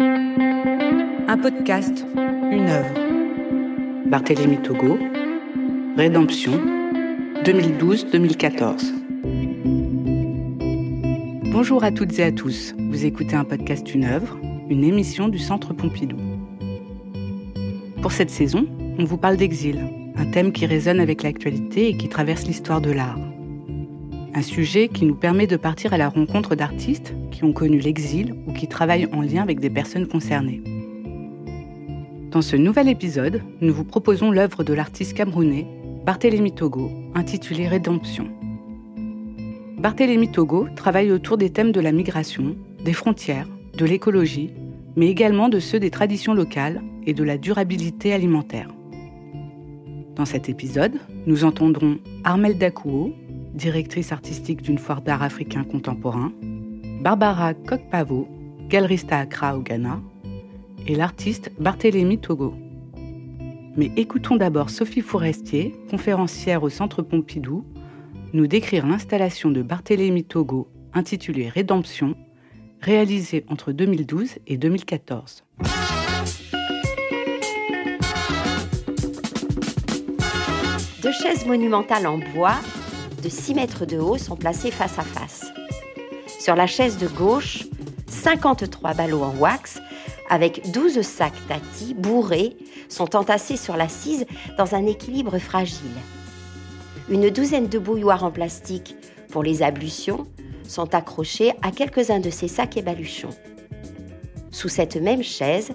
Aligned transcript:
Un 0.00 1.38
podcast, 1.40 2.04
une 2.50 2.68
œuvre. 2.68 2.94
Barthélemy 4.06 4.56
Togo, 4.60 4.98
Rédemption, 5.96 6.60
2012-2014. 7.44 8.92
Bonjour 11.52 11.84
à 11.84 11.92
toutes 11.92 12.18
et 12.18 12.24
à 12.24 12.32
tous. 12.32 12.74
Vous 12.90 13.04
écoutez 13.04 13.36
un 13.36 13.44
podcast, 13.44 13.94
une 13.94 14.04
œuvre, 14.04 14.36
une 14.68 14.82
émission 14.82 15.28
du 15.28 15.38
Centre 15.38 15.72
Pompidou. 15.72 16.16
Pour 18.02 18.10
cette 18.10 18.30
saison, 18.30 18.66
on 18.98 19.04
vous 19.04 19.16
parle 19.16 19.36
d'exil, 19.36 19.78
un 20.16 20.26
thème 20.26 20.50
qui 20.50 20.66
résonne 20.66 20.98
avec 20.98 21.22
l'actualité 21.22 21.90
et 21.90 21.96
qui 21.96 22.08
traverse 22.08 22.46
l'histoire 22.46 22.80
de 22.80 22.90
l'art. 22.90 23.18
Un 24.36 24.42
sujet 24.42 24.88
qui 24.88 25.04
nous 25.06 25.14
permet 25.14 25.46
de 25.46 25.56
partir 25.56 25.92
à 25.92 25.96
la 25.96 26.08
rencontre 26.08 26.56
d'artistes 26.56 27.14
qui 27.30 27.44
ont 27.44 27.52
connu 27.52 27.78
l'exil 27.78 28.34
ou 28.48 28.52
qui 28.52 28.66
travaillent 28.66 29.08
en 29.12 29.22
lien 29.22 29.42
avec 29.42 29.60
des 29.60 29.70
personnes 29.70 30.08
concernées. 30.08 30.60
Dans 32.32 32.42
ce 32.42 32.56
nouvel 32.56 32.88
épisode, 32.88 33.42
nous 33.60 33.72
vous 33.72 33.84
proposons 33.84 34.32
l'œuvre 34.32 34.64
de 34.64 34.74
l'artiste 34.74 35.14
camerounais 35.14 35.68
Barthélemy 36.04 36.50
Togo, 36.50 36.90
intitulée 37.14 37.68
Rédemption. 37.68 38.28
Barthélemy 39.78 40.28
Togo 40.32 40.66
travaille 40.74 41.12
autour 41.12 41.36
des 41.36 41.50
thèmes 41.50 41.70
de 41.70 41.80
la 41.80 41.92
migration, 41.92 42.56
des 42.84 42.92
frontières, 42.92 43.48
de 43.78 43.84
l'écologie, 43.84 44.50
mais 44.96 45.06
également 45.06 45.48
de 45.48 45.60
ceux 45.60 45.78
des 45.78 45.90
traditions 45.90 46.34
locales 46.34 46.82
et 47.06 47.14
de 47.14 47.22
la 47.22 47.38
durabilité 47.38 48.12
alimentaire. 48.12 48.68
Dans 50.16 50.24
cet 50.24 50.48
épisode, 50.48 50.98
nous 51.26 51.44
entendrons 51.44 51.98
Armel 52.24 52.58
Dakouo, 52.58 53.12
directrice 53.54 54.12
artistique 54.12 54.62
d'une 54.62 54.78
foire 54.78 55.00
d'art 55.00 55.22
africain 55.22 55.64
contemporain, 55.64 56.32
Barbara 57.00 57.54
Kokpavo, 57.54 58.28
galeriste 58.68 59.12
à 59.12 59.20
Accra 59.20 59.56
au 59.56 59.62
Ghana, 59.62 60.00
et 60.86 60.94
l'artiste 60.94 61.50
Barthélemy 61.58 62.18
Togo. 62.18 62.54
Mais 63.76 63.90
écoutons 63.96 64.36
d'abord 64.36 64.70
Sophie 64.70 65.00
Forestier, 65.00 65.74
conférencière 65.90 66.62
au 66.62 66.68
Centre 66.68 67.02
Pompidou, 67.02 67.64
nous 68.32 68.46
décrire 68.46 68.86
l'installation 68.86 69.50
de 69.50 69.62
Barthélemy 69.62 70.24
Togo 70.24 70.68
intitulée 70.92 71.48
Rédemption, 71.48 72.14
réalisée 72.80 73.44
entre 73.48 73.72
2012 73.72 74.38
et 74.46 74.56
2014. 74.56 75.44
Deux 81.02 81.12
chaises 81.12 81.46
monumentales 81.46 82.06
en 82.06 82.18
bois 82.18 82.56
de 83.24 83.30
6 83.30 83.54
mètres 83.54 83.86
de 83.86 83.96
haut 83.96 84.18
sont 84.18 84.36
placés 84.36 84.70
face 84.70 84.98
à 84.98 85.02
face. 85.02 85.46
Sur 86.38 86.54
la 86.54 86.66
chaise 86.66 86.98
de 86.98 87.06
gauche, 87.06 87.64
53 88.06 88.92
ballots 88.92 89.22
en 89.22 89.34
wax 89.38 89.80
avec 90.28 90.70
12 90.72 91.00
sacs 91.00 91.32
tati 91.48 91.94
bourrés 91.94 92.54
sont 92.90 93.16
entassés 93.16 93.56
sur 93.56 93.76
l'assise 93.76 94.26
dans 94.58 94.74
un 94.74 94.84
équilibre 94.86 95.38
fragile. 95.38 95.96
Une 97.08 97.30
douzaine 97.30 97.68
de 97.68 97.78
bouilloires 97.78 98.24
en 98.24 98.30
plastique 98.30 98.94
pour 99.30 99.42
les 99.42 99.62
ablutions 99.62 100.26
sont 100.68 100.94
accrochés 100.94 101.52
à 101.62 101.70
quelques-uns 101.70 102.20
de 102.20 102.30
ces 102.30 102.48
sacs 102.48 102.76
et 102.76 102.82
baluchons. 102.82 103.34
Sous 104.50 104.68
cette 104.68 104.96
même 104.96 105.22
chaise, 105.22 105.72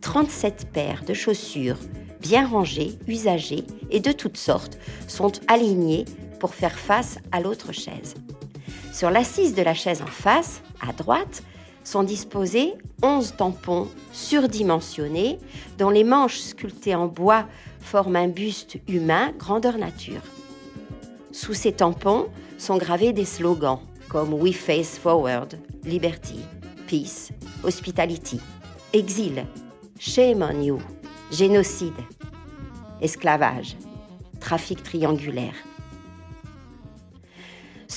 37 0.00 0.68
paires 0.72 1.02
de 1.04 1.14
chaussures 1.14 1.78
bien 2.20 2.46
rangées, 2.46 2.98
usagées 3.06 3.64
et 3.90 4.00
de 4.00 4.12
toutes 4.12 4.38
sortes 4.38 4.78
sont 5.08 5.32
alignées 5.48 6.04
pour 6.44 6.54
faire 6.54 6.78
face 6.78 7.18
à 7.32 7.40
l'autre 7.40 7.72
chaise. 7.72 8.12
Sur 8.92 9.10
l'assise 9.10 9.54
de 9.54 9.62
la 9.62 9.72
chaise 9.72 10.02
en 10.02 10.06
face, 10.06 10.60
à 10.86 10.92
droite, 10.92 11.42
sont 11.84 12.02
disposés 12.02 12.74
11 13.02 13.36
tampons 13.38 13.88
surdimensionnés 14.12 15.38
dont 15.78 15.88
les 15.88 16.04
manches 16.04 16.36
sculptées 16.36 16.94
en 16.94 17.06
bois 17.06 17.46
forment 17.80 18.16
un 18.16 18.28
buste 18.28 18.76
humain 18.88 19.32
grandeur 19.38 19.78
nature. 19.78 20.20
Sous 21.32 21.54
ces 21.54 21.72
tampons 21.72 22.28
sont 22.58 22.76
gravés 22.76 23.14
des 23.14 23.24
slogans 23.24 23.80
comme 24.10 24.34
We 24.34 24.54
Face 24.54 24.98
Forward, 24.98 25.58
Liberty, 25.84 26.40
Peace, 26.86 27.30
Hospitality, 27.62 28.38
Exil, 28.92 29.46
Shame 29.98 30.42
on 30.42 30.60
You, 30.60 30.78
Génocide, 31.32 31.94
Esclavage, 33.00 33.78
Trafic 34.40 34.82
triangulaire. 34.82 35.54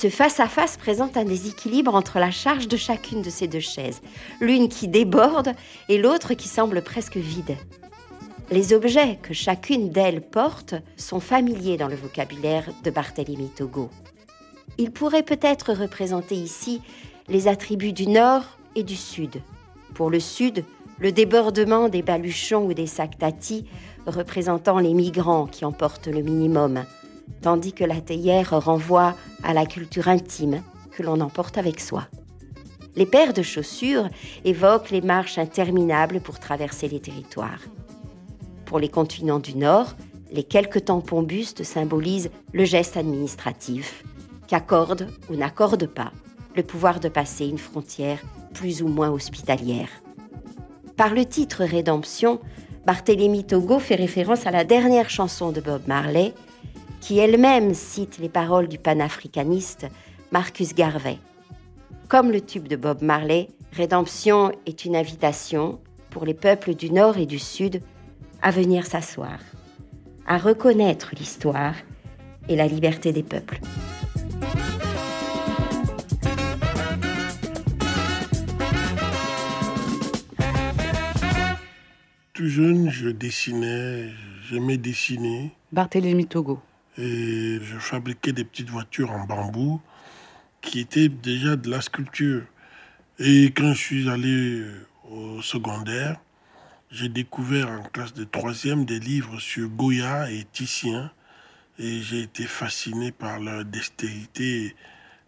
Ce 0.00 0.08
face-à-face 0.08 0.76
présente 0.76 1.16
un 1.16 1.24
déséquilibre 1.24 1.92
entre 1.92 2.20
la 2.20 2.30
charge 2.30 2.68
de 2.68 2.76
chacune 2.76 3.20
de 3.20 3.30
ces 3.30 3.48
deux 3.48 3.58
chaises, 3.58 4.00
l'une 4.40 4.68
qui 4.68 4.86
déborde 4.86 5.56
et 5.88 5.98
l'autre 5.98 6.34
qui 6.34 6.46
semble 6.46 6.82
presque 6.82 7.16
vide. 7.16 7.56
Les 8.52 8.72
objets 8.72 9.18
que 9.20 9.34
chacune 9.34 9.90
d'elles 9.90 10.20
porte 10.20 10.76
sont 10.96 11.18
familiers 11.18 11.76
dans 11.76 11.88
le 11.88 11.96
vocabulaire 11.96 12.70
de 12.84 12.92
Barthélemy 12.92 13.48
Togo. 13.48 13.90
Ils 14.78 14.92
pourraient 14.92 15.24
peut-être 15.24 15.72
représenter 15.72 16.36
ici 16.36 16.80
les 17.26 17.48
attributs 17.48 17.92
du 17.92 18.06
Nord 18.06 18.44
et 18.76 18.84
du 18.84 18.94
Sud. 18.94 19.42
Pour 19.94 20.10
le 20.10 20.20
Sud, 20.20 20.64
le 21.00 21.10
débordement 21.10 21.88
des 21.88 22.02
baluchons 22.02 22.66
ou 22.66 22.72
des 22.72 22.86
sacs 22.86 23.18
représentant 24.06 24.78
les 24.78 24.94
migrants 24.94 25.48
qui 25.48 25.64
en 25.64 25.72
portent 25.72 26.06
le 26.06 26.22
minimum, 26.22 26.84
tandis 27.40 27.72
que 27.72 27.84
la 27.84 28.00
théière 28.00 28.64
renvoie 28.64 29.14
à 29.42 29.54
la 29.54 29.66
culture 29.66 30.08
intime 30.08 30.62
que 30.90 31.02
l'on 31.02 31.20
emporte 31.20 31.58
avec 31.58 31.80
soi. 31.80 32.08
Les 32.96 33.06
paires 33.06 33.32
de 33.32 33.42
chaussures 33.42 34.08
évoquent 34.44 34.90
les 34.90 35.00
marches 35.00 35.38
interminables 35.38 36.20
pour 36.20 36.38
traverser 36.38 36.88
les 36.88 37.00
territoires. 37.00 37.62
Pour 38.64 38.80
les 38.80 38.88
continents 38.88 39.38
du 39.38 39.56
Nord, 39.56 39.94
les 40.32 40.42
quelques 40.42 40.86
tampons 40.86 41.22
bustes 41.22 41.62
symbolisent 41.62 42.30
le 42.52 42.64
geste 42.64 42.96
administratif, 42.96 44.04
qu'accorde 44.46 45.08
ou 45.30 45.36
n'accorde 45.36 45.86
pas 45.86 46.12
le 46.56 46.62
pouvoir 46.64 46.98
de 46.98 47.08
passer 47.08 47.46
une 47.46 47.58
frontière 47.58 48.20
plus 48.52 48.82
ou 48.82 48.88
moins 48.88 49.10
hospitalière. 49.10 49.90
Par 50.96 51.14
le 51.14 51.24
titre 51.24 51.62
Rédemption, 51.62 52.40
Barthélemy 52.84 53.44
Togo 53.44 53.78
fait 53.78 53.94
référence 53.94 54.46
à 54.46 54.50
la 54.50 54.64
dernière 54.64 55.08
chanson 55.08 55.52
de 55.52 55.60
Bob 55.60 55.82
Marley, 55.86 56.34
qui 57.00 57.18
elle-même 57.18 57.74
cite 57.74 58.18
les 58.18 58.28
paroles 58.28 58.68
du 58.68 58.78
panafricaniste 58.78 59.86
Marcus 60.32 60.74
Garvey. 60.74 61.18
Comme 62.08 62.30
le 62.30 62.40
tube 62.40 62.68
de 62.68 62.76
Bob 62.76 63.02
Marley, 63.02 63.48
Rédemption 63.72 64.52
est 64.66 64.84
une 64.84 64.96
invitation 64.96 65.78
pour 66.10 66.24
les 66.24 66.34
peuples 66.34 66.74
du 66.74 66.90
Nord 66.90 67.18
et 67.18 67.26
du 67.26 67.38
Sud 67.38 67.82
à 68.40 68.50
venir 68.50 68.86
s'asseoir, 68.86 69.38
à 70.26 70.38
reconnaître 70.38 71.10
l'histoire 71.18 71.74
et 72.48 72.56
la 72.56 72.66
liberté 72.66 73.12
des 73.12 73.22
peuples. 73.22 73.60
Tout 82.32 82.48
jeune, 82.48 82.88
je 82.88 83.08
dessinais, 83.08 84.10
j'aimais 84.48 84.76
dessiner. 84.78 85.50
Barthélemy 85.72 86.26
Togo. 86.26 86.60
Et 86.98 87.60
je 87.62 87.78
fabriquais 87.78 88.32
des 88.32 88.44
petites 88.44 88.70
voitures 88.70 89.12
en 89.12 89.24
bambou 89.24 89.80
qui 90.60 90.80
étaient 90.80 91.08
déjà 91.08 91.54
de 91.54 91.70
la 91.70 91.80
sculpture. 91.80 92.42
Et 93.20 93.46
quand 93.46 93.72
je 93.72 93.78
suis 93.78 94.08
allé 94.10 94.64
au 95.08 95.40
secondaire, 95.40 96.20
j'ai 96.90 97.08
découvert 97.08 97.70
en 97.70 97.82
classe 97.82 98.14
de 98.14 98.24
troisième 98.24 98.84
des 98.84 98.98
livres 98.98 99.38
sur 99.38 99.68
Goya 99.68 100.30
et 100.30 100.44
Titien. 100.52 101.12
Et 101.78 102.02
j'ai 102.02 102.22
été 102.22 102.44
fasciné 102.44 103.12
par 103.12 103.38
leur 103.38 103.64
dextérité 103.64 104.74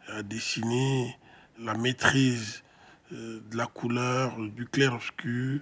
à 0.09 0.23
dessiner, 0.23 1.17
la 1.61 1.75
maîtrise 1.75 2.65
euh, 3.13 3.41
de 3.51 3.57
la 3.57 3.67
couleur, 3.67 4.37
du 4.39 4.67
clair-obscur. 4.67 5.61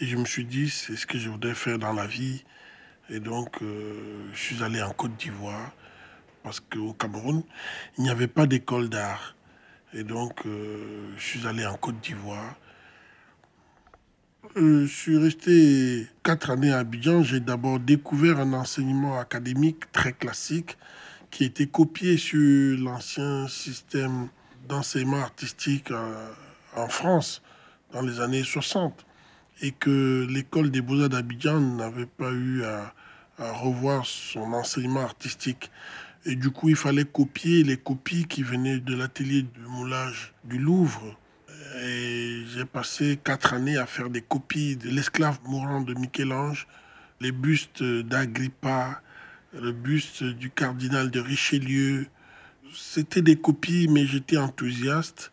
Et 0.00 0.06
je 0.06 0.16
me 0.16 0.24
suis 0.24 0.46
dit, 0.46 0.70
c'est 0.70 0.96
ce 0.96 1.06
que 1.06 1.18
je 1.18 1.28
voudrais 1.28 1.54
faire 1.54 1.78
dans 1.78 1.92
la 1.92 2.06
vie. 2.06 2.44
Et 3.12 3.20
donc, 3.20 3.60
euh, 3.60 4.30
je 4.32 4.40
suis 4.40 4.62
allé 4.62 4.80
en 4.82 4.94
Côte 4.94 5.18
d'Ivoire, 5.18 5.70
parce 6.42 6.60
qu'au 6.60 6.94
Cameroun, 6.94 7.42
il 7.98 8.04
n'y 8.04 8.10
avait 8.10 8.26
pas 8.26 8.46
d'école 8.46 8.88
d'art. 8.88 9.36
Et 9.92 10.02
donc, 10.02 10.46
euh, 10.46 11.12
je 11.18 11.22
suis 11.22 11.46
allé 11.46 11.66
en 11.66 11.76
Côte 11.76 12.00
d'Ivoire. 12.00 12.56
Euh, 14.56 14.86
je 14.86 14.92
suis 14.92 15.18
resté 15.18 16.06
quatre 16.22 16.48
années 16.48 16.72
à 16.72 16.78
Abidjan. 16.78 17.22
J'ai 17.22 17.40
d'abord 17.40 17.80
découvert 17.80 18.40
un 18.40 18.54
enseignement 18.54 19.18
académique 19.18 19.92
très 19.92 20.14
classique 20.14 20.78
qui 21.30 21.44
était 21.44 21.66
copié 21.66 22.16
sur 22.16 22.78
l'ancien 22.78 23.46
système 23.46 24.28
d'enseignement 24.66 25.20
artistique 25.20 25.92
en 26.74 26.88
France 26.88 27.42
dans 27.92 28.00
les 28.00 28.20
années 28.20 28.42
60 28.42 29.04
et 29.60 29.72
que 29.72 30.26
l'école 30.30 30.70
des 30.70 30.80
beaux-arts 30.80 31.10
d'Abidjan 31.10 31.60
n'avait 31.60 32.06
pas 32.06 32.30
eu 32.30 32.64
à, 32.64 32.94
revoir 33.50 34.06
son 34.06 34.52
enseignement 34.52 35.00
artistique. 35.00 35.70
Et 36.24 36.36
du 36.36 36.50
coup, 36.50 36.68
il 36.68 36.76
fallait 36.76 37.04
copier 37.04 37.64
les 37.64 37.76
copies 37.76 38.26
qui 38.26 38.44
venaient 38.44 38.78
de 38.78 38.94
l'atelier 38.94 39.42
de 39.42 39.66
moulage 39.66 40.32
du 40.44 40.58
Louvre. 40.58 41.16
Et 41.82 42.44
j'ai 42.54 42.64
passé 42.64 43.18
quatre 43.22 43.54
années 43.54 43.78
à 43.78 43.86
faire 43.86 44.10
des 44.10 44.20
copies 44.20 44.76
de 44.76 44.90
l'esclave 44.90 45.40
mourant 45.44 45.80
de 45.80 45.94
Michel-Ange, 45.94 46.68
les 47.20 47.32
bustes 47.32 47.82
d'Agrippa, 47.82 49.00
le 49.52 49.72
buste 49.72 50.22
du 50.22 50.50
cardinal 50.50 51.10
de 51.10 51.18
Richelieu. 51.18 52.06
C'était 52.74 53.22
des 53.22 53.36
copies, 53.36 53.88
mais 53.88 54.06
j'étais 54.06 54.36
enthousiaste. 54.36 55.32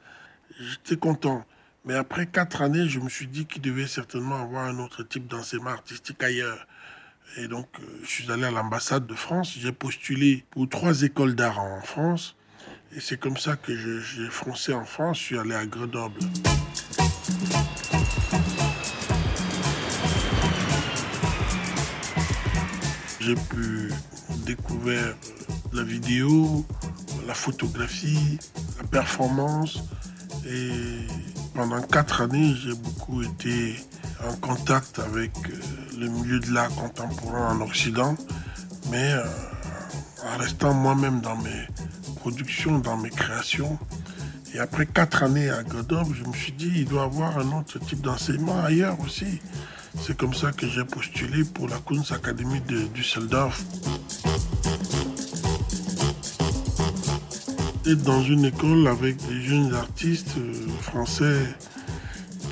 J'étais 0.60 0.98
content. 0.98 1.46
Mais 1.86 1.94
après 1.94 2.26
quatre 2.26 2.62
années, 2.62 2.88
je 2.90 3.00
me 3.00 3.10
suis 3.10 3.28
dit 3.28 3.46
qu'il 3.46 3.62
devait 3.62 3.88
certainement 3.88 4.42
avoir 4.42 4.66
un 4.66 4.80
autre 4.80 5.04
type 5.04 5.28
d'enseignement 5.28 5.72
artistique 5.72 6.22
ailleurs. 6.24 6.68
Et 7.38 7.48
donc, 7.48 7.68
euh, 7.80 7.84
je 8.04 8.08
suis 8.08 8.31
allé 8.31 8.46
à 8.46 8.52
l'ambassade 8.52 9.06
de 9.06 9.14
France. 9.14 9.56
J'ai 9.60 9.72
postulé 9.72 10.44
pour 10.50 10.68
trois 10.68 11.04
écoles 11.04 11.36
d'art 11.36 11.60
en 11.60 11.81
France. 11.81 12.36
Et 12.96 13.00
c'est 13.00 13.18
comme 13.18 13.38
ça 13.38 13.56
que 13.56 13.76
j'ai 13.78 14.30
foncé 14.30 14.74
en 14.74 14.84
France. 14.84 15.20
Je 15.20 15.24
suis 15.24 15.38
allé 15.38 15.54
à 15.54 15.66
Grenoble. 15.66 16.20
J'ai 23.20 23.36
pu 23.36 23.92
découvrir 24.46 25.16
la 25.72 25.84
vidéo, 25.84 26.66
la 27.28 27.36
photographie, 27.36 28.40
la 28.82 28.88
performance. 28.88 29.84
Et 30.48 30.72
pendant 31.60 31.82
quatre 31.82 32.22
années, 32.22 32.56
j'ai 32.56 32.74
beaucoup 32.74 33.22
été 33.22 33.76
en 34.26 34.34
contact 34.36 34.98
avec 35.00 35.32
euh, 35.50 36.00
le 36.00 36.08
milieu 36.08 36.40
de 36.40 36.54
l'art 36.54 36.74
contemporain 36.74 37.54
en 37.54 37.60
Occident, 37.60 38.16
mais 38.90 39.12
euh, 39.12 39.26
en 40.26 40.38
restant 40.38 40.74
moi-même 40.74 41.20
dans 41.20 41.36
mes 41.36 41.68
productions, 42.16 42.80
dans 42.80 42.96
mes 42.96 43.10
créations. 43.10 43.78
Et 44.54 44.60
après 44.60 44.86
quatre 44.86 45.22
années 45.22 45.50
à 45.50 45.64
Grenoble, 45.64 46.16
je 46.16 46.24
me 46.24 46.34
suis 46.34 46.54
dit, 46.54 46.72
il 46.74 46.86
doit 46.86 47.02
y 47.02 47.06
avoir 47.06 47.38
un 47.38 47.60
autre 47.60 47.78
type 47.78 48.00
d'enseignement 48.00 48.64
ailleurs 48.64 48.98
aussi. 49.02 49.42
C'est 50.00 50.16
comme 50.16 50.34
ça 50.34 50.54
que 50.54 50.66
j'ai 50.66 50.86
postulé 50.86 51.44
pour 51.44 51.68
la 51.68 51.78
Kunst 51.80 52.14
Academy 52.14 52.62
de 52.70 52.84
Düsseldorf. 52.94 53.62
Dans 57.95 58.21
une 58.21 58.45
école 58.45 58.88
avec 58.88 59.18
des 59.27 59.41
jeunes 59.41 59.74
artistes 59.74 60.36
euh, 60.38 60.53
français 60.81 61.41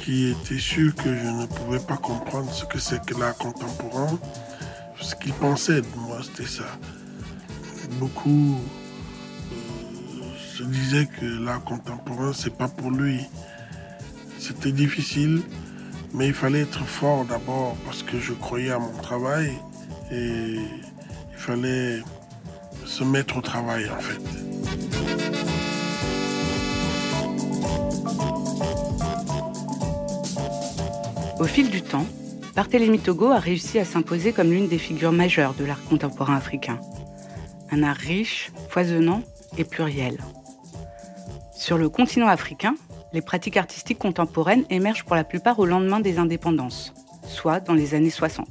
qui 0.03 0.29
étaient 0.31 0.57
sûrs 0.57 0.95
que 0.95 1.15
je 1.15 1.27
ne 1.27 1.45
pouvais 1.45 1.79
pas 1.79 1.97
comprendre 1.97 2.51
ce 2.51 2.65
que 2.65 2.79
c'est 2.79 3.05
que 3.05 3.13
l'art 3.19 3.37
contemporain. 3.37 4.17
Ce 4.99 5.13
qu'ils 5.13 5.33
pensaient 5.33 5.81
de 5.81 5.87
moi, 5.95 6.21
c'était 6.23 6.49
ça. 6.49 6.65
Beaucoup 7.99 8.59
je 10.55 10.63
disais 10.63 11.05
que 11.05 11.25
l'art 11.25 11.63
contemporain, 11.63 12.33
c'est 12.33 12.55
pas 12.55 12.67
pour 12.67 12.89
lui. 12.89 13.19
C'était 14.39 14.71
difficile, 14.71 15.43
mais 16.15 16.27
il 16.27 16.33
fallait 16.33 16.61
être 16.61 16.83
fort 16.83 17.25
d'abord 17.25 17.77
parce 17.85 18.01
que 18.01 18.19
je 18.19 18.33
croyais 18.33 18.71
à 18.71 18.79
mon 18.79 18.97
travail 19.03 19.51
et 20.11 20.55
il 20.55 21.37
fallait 21.37 22.01
se 22.85 23.03
mettre 23.03 23.37
au 23.37 23.41
travail 23.41 23.87
en 23.87 23.99
fait. 23.99 24.86
Au 31.39 31.43
fil 31.43 31.69
du 31.69 31.83
temps, 31.83 32.05
Barthélemy 32.55 32.97
Togo 32.97 33.27
a 33.27 33.37
réussi 33.37 33.77
à 33.77 33.85
s'imposer 33.85 34.33
comme 34.33 34.49
l'une 34.49 34.67
des 34.67 34.79
figures 34.79 35.11
majeures 35.11 35.53
de 35.53 35.65
l'art 35.65 35.83
contemporain 35.83 36.35
africain. 36.35 36.79
Un 37.69 37.83
art 37.83 37.95
riche, 37.95 38.51
foisonnant 38.69 39.21
et 39.55 39.63
pluriel. 39.63 40.17
Sur 41.55 41.77
le 41.77 41.89
continent 41.89 42.27
africain, 42.27 42.75
les 43.13 43.21
pratiques 43.21 43.57
artistiques 43.57 43.99
contemporaines 43.99 44.65
émergent 44.71 45.05
pour 45.05 45.15
la 45.15 45.23
plupart 45.23 45.59
au 45.59 45.67
lendemain 45.67 45.99
des 45.99 46.17
indépendances, 46.17 46.91
soit 47.27 47.59
dans 47.59 47.75
les 47.75 47.93
années 47.93 48.09
60. 48.09 48.47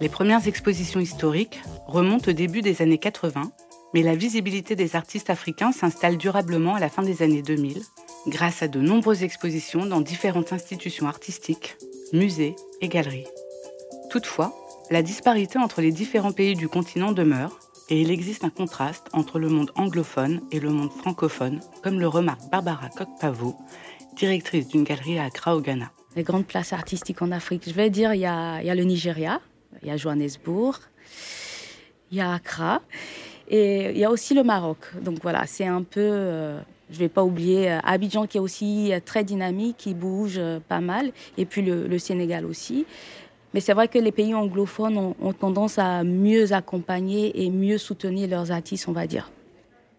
Les 0.00 0.08
premières 0.08 0.48
expositions 0.48 0.98
historiques 0.98 1.62
remontent 1.86 2.30
au 2.30 2.34
début 2.34 2.60
des 2.60 2.82
années 2.82 2.98
80, 2.98 3.52
mais 3.94 4.02
la 4.02 4.16
visibilité 4.16 4.74
des 4.74 4.96
artistes 4.96 5.30
africains 5.30 5.70
s'installe 5.70 6.16
durablement 6.16 6.74
à 6.74 6.80
la 6.80 6.88
fin 6.88 7.02
des 7.02 7.22
années 7.22 7.42
2000, 7.42 7.82
grâce 8.26 8.62
à 8.62 8.68
de 8.68 8.80
nombreuses 8.80 9.22
expositions 9.22 9.86
dans 9.86 10.00
différentes 10.00 10.52
institutions 10.52 11.06
artistiques, 11.06 11.76
musées 12.12 12.56
et 12.80 12.88
galeries. 12.88 13.26
Toutefois, 14.10 14.54
la 14.90 15.02
disparité 15.02 15.58
entre 15.58 15.80
les 15.80 15.92
différents 15.92 16.32
pays 16.32 16.54
du 16.54 16.68
continent 16.68 17.12
demeure, 17.12 17.58
et 17.88 18.00
il 18.00 18.10
existe 18.10 18.44
un 18.44 18.50
contraste 18.50 19.08
entre 19.12 19.38
le 19.38 19.48
monde 19.48 19.70
anglophone 19.76 20.40
et 20.50 20.58
le 20.58 20.70
monde 20.70 20.90
francophone, 20.90 21.60
comme 21.82 22.00
le 22.00 22.08
remarque 22.08 22.50
Barbara 22.50 22.88
Coq-Pavot, 22.88 23.56
directrice 24.16 24.68
d'une 24.68 24.84
galerie 24.84 25.18
à 25.18 25.24
Accra 25.24 25.56
au 25.56 25.60
Ghana. 25.60 25.92
Les 26.16 26.22
grandes 26.22 26.46
places 26.46 26.72
artistiques 26.72 27.22
en 27.22 27.30
Afrique, 27.30 27.64
je 27.66 27.74
vais 27.74 27.90
dire, 27.90 28.14
il 28.14 28.20
y 28.20 28.26
a, 28.26 28.60
le 28.62 28.82
Nigeria, 28.82 29.40
il 29.82 29.88
y 29.88 29.90
a 29.90 29.96
Johannesburg, 29.96 30.78
il 32.10 32.18
y 32.18 32.20
a 32.20 32.32
Accra, 32.32 32.80
et 33.48 33.90
il 33.90 33.98
y 33.98 34.04
a 34.04 34.10
aussi 34.10 34.34
le 34.34 34.42
Maroc. 34.42 34.78
Donc 35.02 35.18
voilà, 35.22 35.46
c'est 35.46 35.66
un 35.66 35.82
peu, 35.82 36.00
euh, 36.00 36.60
je 36.90 36.94
ne 36.94 37.00
vais 37.00 37.08
pas 37.08 37.24
oublier 37.24 37.70
euh, 37.70 37.78
Abidjan 37.82 38.26
qui 38.26 38.38
est 38.38 38.40
aussi 38.40 38.92
euh, 38.92 39.00
très 39.04 39.24
dynamique, 39.24 39.76
qui 39.78 39.94
bouge 39.94 40.40
pas 40.68 40.80
mal, 40.80 41.12
et 41.36 41.44
puis 41.44 41.62
le, 41.62 41.86
le 41.86 41.98
Sénégal 41.98 42.44
aussi. 42.44 42.86
Mais 43.54 43.60
c'est 43.60 43.72
vrai 43.72 43.88
que 43.88 43.98
les 43.98 44.12
pays 44.12 44.34
anglophones 44.34 45.14
ont, 45.18 45.32
tendance 45.32 45.78
à 45.78 46.04
mieux 46.04 46.52
accompagner 46.52 47.42
et 47.42 47.50
mieux 47.50 47.78
soutenir 47.78 48.28
leurs 48.28 48.52
artistes, 48.52 48.86
on 48.86 48.92
va 48.92 49.06
dire. 49.06 49.30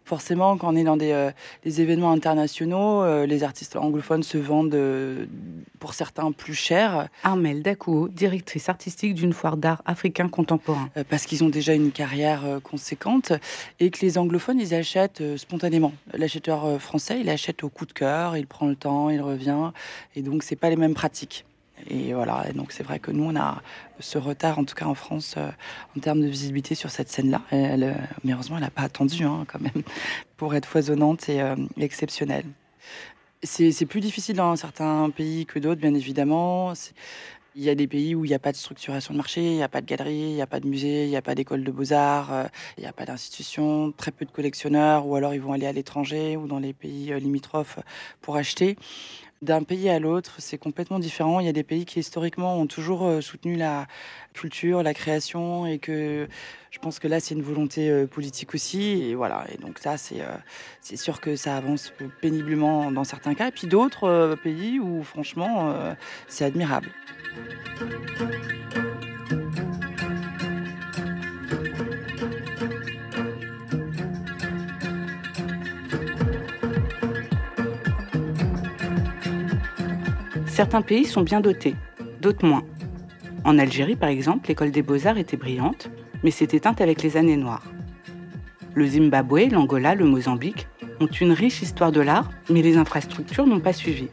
Forcément, 0.07 0.55
quand 0.55 0.73
on 0.73 0.77
est 0.77 0.85
dans 0.85 0.95
des, 0.95 1.11
euh, 1.11 1.31
événements 1.65 2.13
internationaux, 2.13 3.03
euh, 3.03 3.25
les 3.25 3.43
artistes 3.43 3.75
anglophones 3.75 4.23
se 4.23 4.37
vendent 4.37 4.73
euh, 4.73 5.25
pour 5.79 5.93
certains 5.93 6.31
plus 6.31 6.53
cher. 6.53 7.09
Armelle 7.25 7.61
Dakou, 7.61 8.07
directrice 8.07 8.69
artistique 8.69 9.15
d'une 9.15 9.33
foire 9.33 9.57
d'art 9.57 9.81
africain 9.85 10.29
contemporain. 10.29 10.89
parce 11.09 11.25
qu'ils 11.25 11.43
ont 11.43 11.49
déjà 11.49 11.73
une 11.73 11.91
carrière 11.91 12.61
conséquente 12.63 13.33
et 13.81 13.91
que 13.91 13.99
les 13.99 14.17
anglophones, 14.17 14.61
ils 14.61 14.73
achètent 14.73 15.21
spontanément. 15.35 15.91
L'acheteur 16.13 16.81
français, 16.81 17.19
il 17.19 17.27
achète 17.27 17.65
au 17.65 17.69
coup 17.69 17.85
de 17.85 17.91
cœur, 17.91 18.37
il 18.37 18.47
prend 18.47 18.67
le 18.67 18.77
temps, 18.77 19.09
il 19.09 19.21
revient. 19.21 19.71
Et 20.15 20.21
donc, 20.21 20.43
c'est 20.43 20.55
pas 20.55 20.69
les 20.69 20.77
mêmes 20.77 20.93
pratiques. 20.93 21.46
Et 21.89 22.13
voilà, 22.13 22.45
donc 22.53 22.71
c'est 22.71 22.83
vrai 22.83 22.99
que 22.99 23.11
nous, 23.11 23.23
on 23.23 23.35
a 23.35 23.61
ce 23.99 24.17
retard, 24.17 24.59
en 24.59 24.65
tout 24.65 24.75
cas 24.75 24.85
en 24.85 24.95
France, 24.95 25.35
euh, 25.37 25.49
en 25.95 25.99
termes 25.99 26.21
de 26.21 26.27
visibilité 26.27 26.75
sur 26.75 26.89
cette 26.89 27.09
scène-là. 27.09 27.41
Elle, 27.51 27.83
euh, 27.83 27.93
mais 28.23 28.33
heureusement, 28.33 28.57
elle 28.57 28.63
n'a 28.63 28.69
pas 28.69 28.83
attendu, 28.83 29.23
hein, 29.23 29.45
quand 29.47 29.61
même, 29.61 29.83
pour 30.37 30.55
être 30.55 30.65
foisonnante 30.67 31.29
et 31.29 31.41
euh, 31.41 31.55
exceptionnelle. 31.77 32.45
C'est 33.43 33.85
plus 33.85 34.01
difficile 34.01 34.37
dans 34.37 34.55
certains 34.55 35.11
pays 35.11 35.45
que 35.45 35.59
d'autres, 35.59 35.79
bien 35.79 35.93
évidemment. 35.93 36.73
Il 37.55 37.63
y 37.63 37.69
a 37.69 37.75
des 37.75 37.87
pays 37.87 38.15
où 38.15 38.25
il 38.25 38.29
n'y 38.29 38.33
a 38.33 38.39
pas 38.39 38.51
de 38.51 38.57
structuration 38.57 39.13
de 39.13 39.17
marché, 39.17 39.41
il 39.41 39.55
n'y 39.55 39.63
a 39.63 39.69
pas 39.69 39.81
de 39.81 39.85
galerie, 39.85 40.15
il 40.15 40.33
n'y 40.33 40.41
a 40.41 40.47
pas 40.47 40.59
de 40.59 40.67
musée, 40.67 41.05
il 41.05 41.09
n'y 41.09 41.15
a 41.15 41.21
pas 41.21 41.35
d'école 41.35 41.63
de 41.63 41.71
beaux-arts, 41.71 42.49
il 42.77 42.81
n'y 42.81 42.87
a 42.87 42.93
pas 42.93 43.05
d'institution, 43.05 43.91
très 43.91 44.11
peu 44.11 44.25
de 44.25 44.31
collectionneurs, 44.31 45.05
ou 45.05 45.15
alors 45.15 45.35
ils 45.35 45.41
vont 45.41 45.53
aller 45.53 45.67
à 45.67 45.71
l'étranger 45.71 46.35
ou 46.35 46.47
dans 46.47 46.59
les 46.59 46.73
pays 46.73 47.13
limitrophes 47.19 47.79
pour 48.21 48.37
acheter 48.37 48.75
d'un 49.41 49.63
pays 49.63 49.89
à 49.89 49.99
l'autre, 49.99 50.35
c'est 50.39 50.57
complètement 50.57 50.99
différent. 50.99 51.39
Il 51.39 51.45
y 51.45 51.49
a 51.49 51.53
des 51.53 51.63
pays 51.63 51.85
qui 51.85 51.99
historiquement 51.99 52.57
ont 52.57 52.67
toujours 52.67 53.05
euh, 53.05 53.21
soutenu 53.21 53.55
la 53.55 53.87
culture, 54.33 54.83
la 54.83 54.93
création, 54.93 55.65
et 55.65 55.79
que 55.79 56.27
je 56.71 56.79
pense 56.79 56.99
que 56.99 57.07
là 57.07 57.19
c'est 57.19 57.35
une 57.35 57.41
volonté 57.41 57.89
euh, 57.89 58.07
politique 58.07 58.53
aussi. 58.53 59.03
Et 59.03 59.15
voilà. 59.15 59.45
Et 59.53 59.57
donc 59.57 59.79
ça, 59.79 59.97
c'est 59.97 60.21
euh, 60.21 60.35
c'est 60.81 60.97
sûr 60.97 61.21
que 61.21 61.35
ça 61.35 61.57
avance 61.57 61.93
péniblement 62.21 62.91
dans 62.91 63.03
certains 63.03 63.35
cas, 63.35 63.47
et 63.47 63.51
puis 63.51 63.67
d'autres 63.67 64.37
pays 64.43 64.79
où 64.79 65.03
franchement 65.03 65.73
c'est 66.27 66.45
admirable. 66.45 66.89
Certains 80.57 80.81
pays 80.81 81.05
sont 81.05 81.21
bien 81.21 81.39
dotés, 81.39 81.75
d'autres 82.19 82.43
moins. 82.43 82.63
En 83.43 83.59
Algérie, 83.59 83.95
par 83.95 84.09
exemple, 84.09 84.47
l'école 84.47 84.71
des 84.71 84.81
beaux-arts 84.81 85.19
était 85.19 85.37
brillante, 85.37 85.91
mais 86.23 86.31
s'est 86.31 86.47
éteinte 86.51 86.81
avec 86.81 87.03
les 87.03 87.15
années 87.15 87.37
noires. 87.37 87.71
Le 88.73 88.87
Zimbabwe, 88.87 89.51
l'Angola, 89.51 89.93
le 89.93 90.05
Mozambique 90.05 90.67
ont 90.99 91.05
une 91.05 91.31
riche 91.31 91.61
histoire 91.61 91.91
de 91.91 92.01
l'art, 92.01 92.31
mais 92.49 92.63
les 92.63 92.75
infrastructures 92.75 93.45
n'ont 93.45 93.59
pas 93.59 93.71
suivi. 93.71 94.07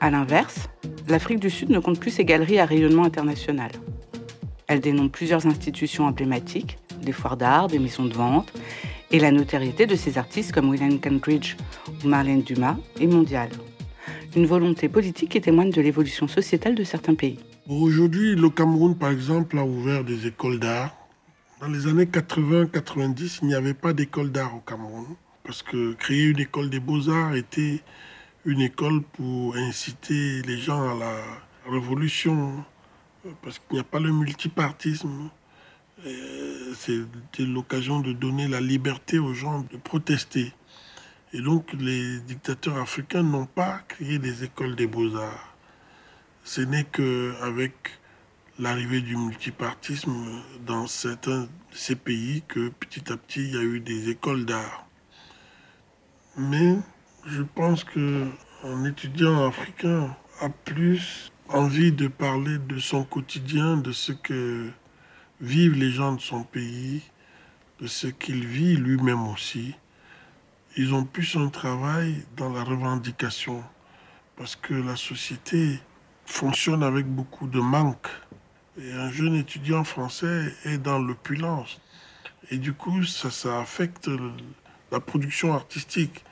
A 0.00 0.10
l'inverse, 0.10 0.68
l'Afrique 1.06 1.38
du 1.38 1.48
Sud 1.48 1.70
ne 1.70 1.78
compte 1.78 2.00
plus 2.00 2.10
ses 2.10 2.24
galeries 2.24 2.58
à 2.58 2.64
rayonnement 2.64 3.04
international. 3.04 3.70
Elle 4.66 4.80
dénombre 4.80 5.12
plusieurs 5.12 5.46
institutions 5.46 6.06
emblématiques, 6.06 6.76
des 7.00 7.12
foires 7.12 7.36
d'art, 7.36 7.68
des 7.68 7.78
maisons 7.78 8.06
de 8.06 8.14
vente, 8.14 8.52
et 9.12 9.20
la 9.20 9.30
notoriété 9.30 9.86
de 9.86 9.94
ses 9.94 10.18
artistes 10.18 10.50
comme 10.50 10.70
William 10.70 10.98
Kentridge 10.98 11.54
ou 12.04 12.08
Marlène 12.08 12.42
Dumas 12.42 12.78
est 13.00 13.06
mondiale 13.06 13.50
une 14.34 14.46
volonté 14.46 14.88
politique 14.88 15.30
qui 15.30 15.40
témoigne 15.40 15.70
de 15.70 15.80
l'évolution 15.80 16.28
sociétale 16.28 16.74
de 16.74 16.84
certains 16.84 17.14
pays. 17.14 17.38
Aujourd'hui, 17.68 18.34
le 18.34 18.50
Cameroun, 18.50 18.96
par 18.96 19.10
exemple, 19.10 19.58
a 19.58 19.64
ouvert 19.64 20.04
des 20.04 20.26
écoles 20.26 20.58
d'art. 20.58 20.96
Dans 21.60 21.68
les 21.68 21.86
années 21.86 22.06
80-90, 22.06 23.38
il 23.42 23.48
n'y 23.48 23.54
avait 23.54 23.74
pas 23.74 23.92
d'école 23.92 24.32
d'art 24.32 24.56
au 24.56 24.60
Cameroun, 24.60 25.06
parce 25.44 25.62
que 25.62 25.92
créer 25.92 26.24
une 26.24 26.40
école 26.40 26.70
des 26.70 26.80
beaux-arts 26.80 27.36
était 27.36 27.80
une 28.44 28.60
école 28.60 29.02
pour 29.02 29.54
inciter 29.54 30.42
les 30.42 30.58
gens 30.58 30.90
à 30.90 30.98
la 30.98 31.14
révolution, 31.70 32.64
parce 33.42 33.60
qu'il 33.60 33.74
n'y 33.74 33.80
a 33.80 33.84
pas 33.84 34.00
le 34.00 34.12
multipartisme. 34.12 35.30
C'était 36.74 37.44
l'occasion 37.44 38.00
de 38.00 38.12
donner 38.12 38.48
la 38.48 38.60
liberté 38.60 39.20
aux 39.20 39.34
gens 39.34 39.64
de 39.72 39.76
protester. 39.76 40.52
Et 41.34 41.40
donc 41.40 41.72
les 41.72 42.20
dictateurs 42.20 42.76
africains 42.76 43.22
n'ont 43.22 43.46
pas 43.46 43.78
créé 43.88 44.18
des 44.18 44.44
écoles 44.44 44.76
des 44.76 44.86
beaux-arts. 44.86 45.56
Ce 46.44 46.60
n'est 46.60 46.84
qu'avec 46.84 47.72
l'arrivée 48.58 49.00
du 49.00 49.16
multipartisme 49.16 50.12
dans 50.66 50.86
certains 50.86 51.44
de 51.44 51.48
ces 51.72 51.96
pays 51.96 52.42
que 52.46 52.68
petit 52.68 53.10
à 53.10 53.16
petit 53.16 53.40
il 53.40 53.54
y 53.54 53.56
a 53.56 53.62
eu 53.62 53.80
des 53.80 54.10
écoles 54.10 54.44
d'art. 54.44 54.86
Mais 56.36 56.76
je 57.24 57.42
pense 57.42 57.84
qu'un 57.84 58.84
étudiant 58.84 59.46
africain 59.46 60.14
a 60.40 60.50
plus 60.50 61.32
envie 61.48 61.92
de 61.92 62.08
parler 62.08 62.58
de 62.58 62.78
son 62.78 63.04
quotidien, 63.04 63.78
de 63.78 63.92
ce 63.92 64.12
que 64.12 64.68
vivent 65.40 65.78
les 65.78 65.92
gens 65.92 66.12
de 66.12 66.20
son 66.20 66.42
pays, 66.42 67.02
de 67.80 67.86
ce 67.86 68.06
qu'il 68.06 68.46
vit 68.46 68.76
lui-même 68.76 69.26
aussi 69.28 69.74
ils 70.76 70.94
ont 70.94 71.04
plus 71.04 71.36
un 71.36 71.48
travail 71.48 72.24
dans 72.36 72.50
la 72.50 72.64
revendication 72.64 73.62
parce 74.36 74.56
que 74.56 74.74
la 74.74 74.96
société 74.96 75.78
fonctionne 76.24 76.82
avec 76.82 77.06
beaucoup 77.06 77.46
de 77.46 77.60
manque. 77.60 78.08
Et 78.80 78.90
un 78.92 79.10
jeune 79.10 79.34
étudiant 79.34 79.84
français 79.84 80.54
est 80.64 80.78
dans 80.78 80.98
l'opulence. 80.98 81.80
Et 82.50 82.56
du 82.56 82.72
coup, 82.72 83.04
ça, 83.04 83.30
ça 83.30 83.60
affecte 83.60 84.08
la 84.90 85.00
production 85.00 85.52
artistique. 85.52 86.24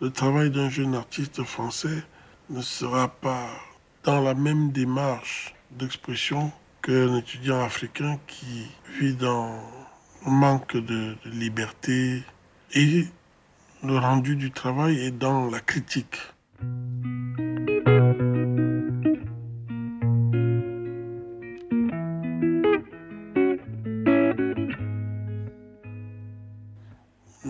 Le 0.00 0.10
travail 0.10 0.50
d'un 0.50 0.70
jeune 0.70 0.94
artiste 0.94 1.42
français 1.42 2.04
ne 2.50 2.62
sera 2.62 3.08
pas 3.08 3.48
dans 4.04 4.20
la 4.20 4.34
même 4.34 4.70
démarche 4.70 5.54
d'expression 5.72 6.52
qu'un 6.82 7.16
étudiant 7.16 7.62
africain 7.62 8.18
qui 8.28 8.68
vit 9.00 9.14
dans 9.14 9.60
un 10.24 10.30
manque 10.30 10.76
de, 10.76 11.16
de 11.24 11.30
liberté 11.30 12.22
et 12.74 13.06
le 13.84 13.96
rendu 13.96 14.36
du 14.36 14.50
travail 14.50 14.98
est 14.98 15.10
dans 15.10 15.50
la 15.50 15.60
critique. 15.60 16.18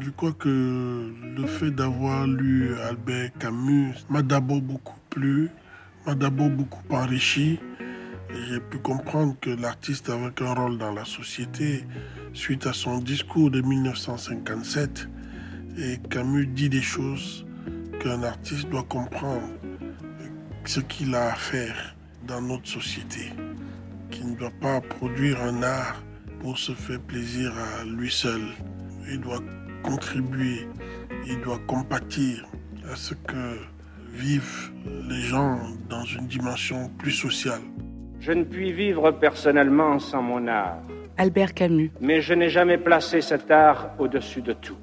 Je 0.01 0.11
crois 0.17 0.33
que 0.33 1.13
le 1.37 1.47
fait 1.47 1.71
d'avoir 1.71 2.27
lu 2.27 2.75
Albert 2.89 3.31
Camus 3.39 3.95
m'a 4.11 4.23
d'abord 4.23 4.61
beaucoup 4.61 4.99
plu, 5.11 5.49
m'a 6.07 6.15
d'abord 6.15 6.51
beaucoup 6.51 6.83
enrichi. 6.91 7.59
J'ai 8.49 8.61
pu 8.61 8.79
comprendre 8.79 9.37
que 9.41 9.51
l'artiste 9.51 10.11
avait 10.11 10.43
un 10.43 10.55
rôle 10.55 10.77
dans 10.77 10.93
la 10.93 11.05
société 11.05 11.85
suite 12.35 12.67
à 12.67 12.73
son 12.73 12.99
discours 12.99 13.51
de 13.51 13.63
1957 13.63 15.09
et 15.81 15.99
Camus 16.11 16.47
dit 16.47 16.69
des 16.69 16.83
choses 16.83 17.47
qu'un 18.01 18.23
artiste 18.23 18.69
doit 18.69 18.85
comprendre, 18.85 19.49
ce 20.65 20.81
qu'il 20.81 21.15
a 21.15 21.33
à 21.33 21.35
faire 21.35 21.95
dans 22.27 22.41
notre 22.41 22.67
société, 22.67 23.33
qu'il 24.11 24.33
ne 24.33 24.37
doit 24.37 24.53
pas 24.61 24.81
produire 24.81 25.41
un 25.43 25.63
art 25.63 26.03
pour 26.41 26.59
se 26.59 26.73
faire 26.73 27.01
plaisir 27.01 27.53
à 27.81 27.85
lui 27.85 28.11
seul. 28.11 28.41
Il 29.11 29.21
doit 29.21 29.41
contribuer, 29.83 30.67
il 31.27 31.41
doit 31.41 31.61
compatir 31.67 32.45
à 32.91 32.97
ce 32.97 33.15
que 33.15 33.59
vivent 34.13 34.73
les 35.09 35.21
gens 35.21 35.59
dans 35.89 36.05
une 36.05 36.27
dimension 36.27 36.91
plus 36.99 37.13
sociale. 37.13 37.63
Je 38.21 38.33
ne 38.33 38.43
puis 38.45 38.73
vivre 38.73 39.13
personnellement 39.13 39.99
sans 39.99 40.23
mon 40.23 40.47
art. 40.49 40.83
Albert 41.17 41.55
Camus. 41.55 41.91
Mais 42.01 42.21
je 42.21 42.35
n'ai 42.35 42.49
jamais 42.49 42.79
placé 42.79 43.21
cet 43.21 43.51
art 43.51 43.91
au-dessus 43.99 44.43
de 44.43 44.53
tout. 44.53 44.77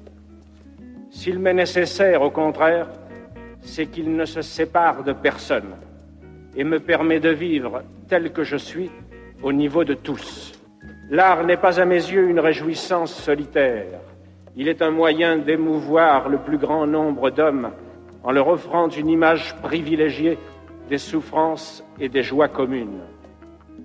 S'il 1.16 1.38
m'est 1.38 1.54
nécessaire, 1.54 2.20
au 2.20 2.30
contraire, 2.30 2.88
c'est 3.60 3.86
qu'il 3.86 4.14
ne 4.14 4.26
se 4.26 4.42
sépare 4.42 5.02
de 5.02 5.14
personne 5.14 5.74
et 6.54 6.62
me 6.62 6.78
permet 6.78 7.20
de 7.20 7.30
vivre 7.30 7.82
tel 8.06 8.32
que 8.32 8.44
je 8.44 8.58
suis 8.58 8.90
au 9.42 9.50
niveau 9.50 9.82
de 9.82 9.94
tous. 9.94 10.52
L'art 11.08 11.44
n'est 11.44 11.56
pas 11.56 11.80
à 11.80 11.86
mes 11.86 11.94
yeux 11.94 12.28
une 12.28 12.38
réjouissance 12.38 13.14
solitaire. 13.14 13.98
Il 14.56 14.68
est 14.68 14.82
un 14.82 14.90
moyen 14.90 15.38
d'émouvoir 15.38 16.28
le 16.28 16.36
plus 16.36 16.58
grand 16.58 16.86
nombre 16.86 17.30
d'hommes 17.30 17.70
en 18.22 18.30
leur 18.30 18.48
offrant 18.48 18.90
une 18.90 19.08
image 19.08 19.56
privilégiée 19.62 20.38
des 20.90 20.98
souffrances 20.98 21.82
et 21.98 22.10
des 22.10 22.22
joies 22.22 22.48
communes. 22.48 23.00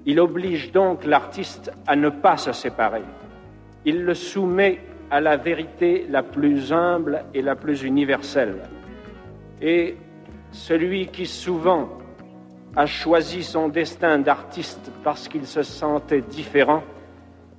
Il 0.06 0.20
oblige 0.20 0.74
donc 0.74 1.06
l'artiste 1.06 1.72
à 1.88 1.96
ne 1.96 2.10
pas 2.10 2.36
se 2.36 2.52
séparer. 2.52 3.04
Il 3.86 4.04
le 4.04 4.16
soumet 4.16 4.80
à 5.12 5.20
la 5.20 5.36
vérité 5.36 6.08
la 6.10 6.24
plus 6.24 6.72
humble 6.72 7.26
et 7.34 7.42
la 7.42 7.58
plus 7.58 7.84
universelle. 7.84 8.62
Et 9.62 9.98
celui 10.52 11.08
qui 11.08 11.26
souvent 11.26 11.90
a 12.78 12.86
choisi 12.86 13.44
son 13.44 13.68
destin 13.68 14.20
d'artiste 14.20 14.90
parce 15.04 15.28
qu'il 15.28 15.46
se 15.46 15.64
sentait 15.64 16.22
différent, 16.22 16.82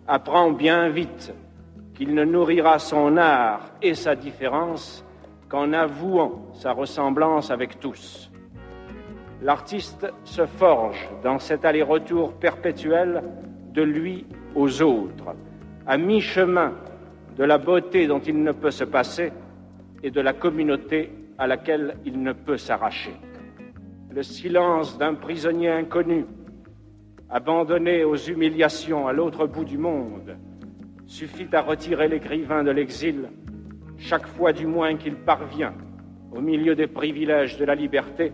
apprend 0.09 0.51
bien 0.51 0.89
vite 0.89 1.35
qu'il 1.95 2.15
ne 2.15 2.25
nourrira 2.25 2.79
son 2.79 3.19
art 3.19 3.71
et 3.83 3.95
sa 3.95 4.17
différence 4.17 5.05
qu'en 5.51 5.75
avouant 5.75 6.47
sa 6.55 6.73
ressemblance 6.73 7.51
avec 7.51 7.79
tous. 7.79 8.31
L'artiste 9.43 10.07
se 10.25 10.47
forge 10.47 11.07
dans 11.23 11.39
cet 11.39 11.67
aller-retour 11.67 12.33
perpétuel 12.33 13.23
de 13.75 13.83
lui 13.83 14.25
aux 14.55 14.81
autres, 14.81 15.35
à 15.87 15.99
mi-chemin 15.99 16.73
de 17.37 17.45
la 17.45 17.59
beauté 17.59 18.07
dont 18.07 18.21
il 18.21 18.43
ne 18.43 18.53
peut 18.53 18.71
se 18.71 18.85
passer 18.85 19.33
et 20.03 20.11
de 20.11 20.21
la 20.21 20.33
communauté 20.33 21.11
à 21.39 21.47
laquelle 21.47 21.97
il 22.05 22.23
ne 22.23 22.33
peut 22.33 22.57
s'arracher. 22.57 23.15
Le 24.11 24.23
silence 24.23 24.99
d'un 24.99 25.15
prisonnier 25.15 25.71
inconnu, 25.71 26.27
abandonné 27.31 28.05
aux 28.05 28.17
humiliations 28.17 29.07
à 29.07 29.13
l'autre 29.13 29.47
bout 29.47 29.65
du 29.65 29.79
monde, 29.79 30.37
suffit 31.07 31.49
à 31.53 31.63
retirer 31.63 32.09
l'écrivain 32.09 32.63
de 32.63 32.71
l'exil, 32.71 33.31
chaque 33.99 34.27
fois 34.27 34.53
du 34.53 34.67
moins 34.67 34.97
qu'il 34.97 35.17
parvient, 35.17 35.75
au 36.33 36.41
milieu 36.41 36.75
des 36.75 36.87
privilèges 36.87 37.57
de 37.59 37.65
la 37.65 37.75
liberté, 37.75 38.33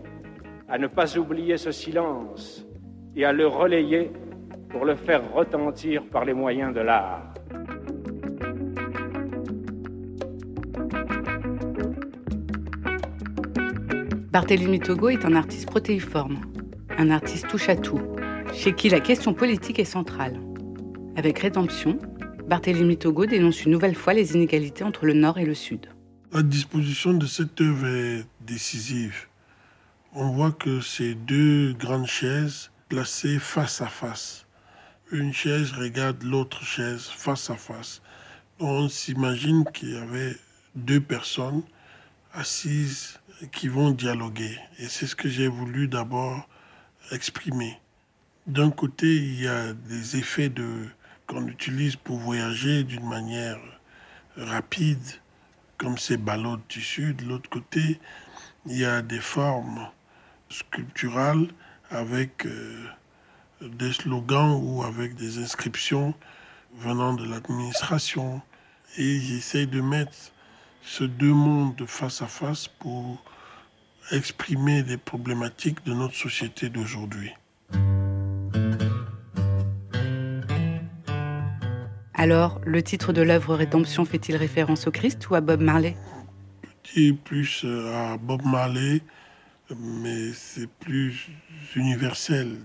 à 0.69 0.79
ne 0.79 0.87
pas 0.87 1.17
oublier 1.17 1.57
ce 1.57 1.71
silence 1.71 2.67
et 3.15 3.25
à 3.25 3.33
le 3.33 3.47
relayer 3.47 4.11
pour 4.69 4.85
le 4.85 4.95
faire 4.95 5.33
retentir 5.33 6.05
par 6.11 6.25
les 6.25 6.35
moyens 6.35 6.75
de 6.75 6.81
l'art. 6.81 7.33
Barthélemy 14.31 14.79
Togo 14.79 15.09
est 15.09 15.25
un 15.25 15.35
artiste 15.35 15.65
protéiforme, 15.65 16.43
un 16.99 17.11
artiste 17.11 17.49
touche 17.49 17.71
à 17.71 17.77
tout, 17.77 18.03
chez 18.53 18.75
qui 18.75 18.91
la 18.91 19.01
question 19.01 19.33
politique 19.33 19.79
est 19.79 19.87
centrale. 19.87 20.39
Avec 21.17 21.39
Rédemption, 21.39 21.99
Barthélemy 22.47 22.99
Togo 22.99 23.25
dénonce 23.25 23.65
une 23.65 23.73
nouvelle 23.73 23.95
fois 23.95 24.13
les 24.13 24.35
inégalités 24.35 24.85
entre 24.85 25.07
le 25.07 25.15
Nord 25.15 25.39
et 25.39 25.47
le 25.47 25.55
Sud. 25.55 25.87
La 26.31 26.43
disposition 26.43 27.15
de 27.15 27.25
cette 27.25 27.59
œuvre 27.63 27.87
est 27.87 28.27
décisive. 28.43 29.29
On 30.13 30.29
voit 30.29 30.53
que 30.53 30.83
ces 30.83 31.15
deux 31.15 31.73
grandes 31.73 32.07
chaises 32.07 32.71
placées 32.91 33.39
face 33.39 33.81
à 33.81 33.87
face. 33.87 34.45
Une 35.11 35.33
chaise 35.33 35.73
regarde 35.73 36.23
l'autre 36.23 36.63
chaise 36.65 37.05
face 37.07 37.49
à 37.49 37.57
face. 37.57 38.03
On 38.61 38.91
s'imagine 38.91 39.65
qu'il 39.73 39.95
y 39.95 39.97
avait 39.97 40.37
deux 40.75 41.01
personnes 41.01 41.63
assises 42.35 43.19
qui 43.53 43.69
vont 43.69 43.91
dialoguer. 43.91 44.59
Et 44.79 44.89
c'est 44.89 45.07
ce 45.07 45.17
que 45.17 45.29
j'ai 45.29 45.49
voulu 45.49 45.89
d'abord 45.89 46.49
exprimer. 47.13 47.79
D'un 48.47 48.71
côté, 48.71 49.15
il 49.17 49.41
y 49.41 49.47
a 49.47 49.73
des 49.73 50.17
effets 50.17 50.49
de, 50.49 50.87
qu'on 51.27 51.47
utilise 51.47 51.97
pour 51.97 52.19
voyager 52.19 52.85
d'une 52.85 53.07
manière 53.07 53.59
rapide, 54.37 55.21
comme 55.77 55.99
ces 55.99 56.17
ballots 56.17 56.59
du 56.69 56.81
sud. 56.81 57.19
De 57.19 57.25
l'autre 57.27 57.51
côté, 57.51 58.01
il 58.67 58.79
y 58.79 58.85
a 58.85 59.03
des 59.03 59.21
formes 59.21 59.89
sculpturales 60.49 61.49
avec 61.91 62.47
euh, 62.47 62.87
des 63.63 63.93
slogans 63.93 64.61
ou 64.63 64.83
avec 64.83 65.15
des 65.15 65.39
inscriptions 65.39 66.15
venant 66.77 67.15
de 67.15 67.25
l'administration. 67.25 68.41
Et 68.97 69.21
j'essaie 69.21 69.67
de 69.67 69.81
mettre 69.81 70.33
ce 70.89 71.05
deux 71.05 71.35
mondes 71.35 71.85
face 71.87 72.23
à 72.23 72.27
face 72.27 72.67
pour 72.67 73.23
exprimer 74.11 74.83
les 74.83 74.97
problématiques 74.97 75.85
de 75.85 75.93
notre 75.93 76.15
société 76.15 76.71
d'aujourd'hui. 76.71 77.31
Alors, 82.15 82.61
le 82.65 82.83
titre 82.83 83.13
de 83.13 83.21
l'œuvre 83.21 83.55
Rédemption 83.55 84.07
fait-il 84.07 84.37
référence 84.37 84.87
au 84.87 84.91
Christ 84.91 85.29
ou 85.29 85.35
à 85.35 85.43
Bob 85.43 85.61
Marley? 85.61 85.95
Petit 86.83 87.13
plus 87.13 87.65
euh, 87.65 87.95
à 87.95 88.17
Bob 88.17 88.43
Marley, 88.47 89.03
mais 89.77 90.33
c'est 90.33 90.71
plus 90.81 91.29
universel, 91.77 92.57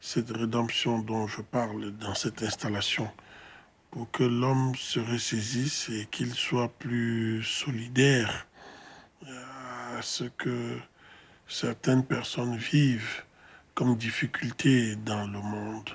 cette 0.00 0.30
rédemption 0.30 1.00
dont 1.00 1.26
je 1.26 1.42
parle 1.42 1.90
dans 1.98 2.14
cette 2.14 2.40
installation, 2.40 3.08
pour 3.90 4.10
que 4.10 4.24
l'homme 4.24 4.74
se 4.76 5.00
ressaisisse 5.00 5.88
et 5.88 6.06
qu'il 6.10 6.34
soit 6.34 6.68
plus 6.68 7.42
solidaire 7.42 8.46
à 9.96 10.02
ce 10.02 10.24
que 10.24 10.78
certaines 11.48 12.04
personnes 12.04 12.56
vivent 12.56 13.24
comme 13.74 13.96
difficulté 13.96 14.96
dans 14.96 15.26
le 15.26 15.40
monde. 15.40 15.90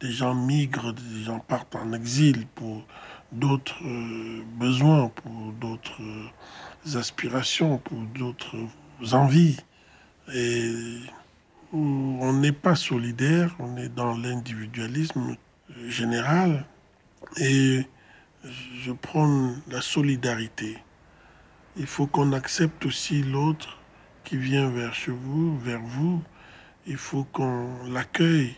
Des 0.00 0.12
gens 0.12 0.34
migrent, 0.34 0.92
des 0.92 1.24
gens 1.24 1.40
partent 1.40 1.76
en 1.76 1.92
exil 1.92 2.46
pour 2.54 2.84
d'autres 3.30 3.82
euh, 3.84 4.42
besoins, 4.56 5.08
pour 5.08 5.52
d'autres 5.52 6.02
euh, 6.02 6.98
aspirations, 6.98 7.78
pour 7.78 7.98
d'autres 8.14 8.56
envies. 9.12 9.58
Et 10.34 11.00
on 11.72 12.32
n'est 12.34 12.52
pas 12.52 12.74
solidaire, 12.74 13.54
on 13.58 13.76
est 13.76 13.88
dans 13.88 14.16
l'individualisme 14.16 15.36
général. 15.88 16.66
Et 17.38 17.86
je 18.82 18.92
prends 18.92 19.54
la 19.68 19.80
solidarité. 19.80 20.78
Il 21.76 21.86
faut 21.86 22.06
qu'on 22.06 22.32
accepte 22.32 22.84
aussi 22.84 23.22
l'autre 23.22 23.78
qui 24.24 24.36
vient 24.36 24.68
vers 24.68 24.92
chez 24.94 25.12
vous, 25.12 25.58
vers 25.58 25.80
vous. 25.80 26.22
Il 26.86 26.96
faut 26.96 27.24
qu'on 27.24 27.84
l'accueille 27.88 28.56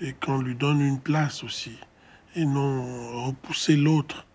et 0.00 0.12
qu'on 0.12 0.40
lui 0.40 0.54
donne 0.54 0.80
une 0.80 1.00
place 1.00 1.42
aussi. 1.42 1.76
Et 2.36 2.44
non 2.44 3.24
repousser 3.26 3.76
l'autre. 3.76 4.26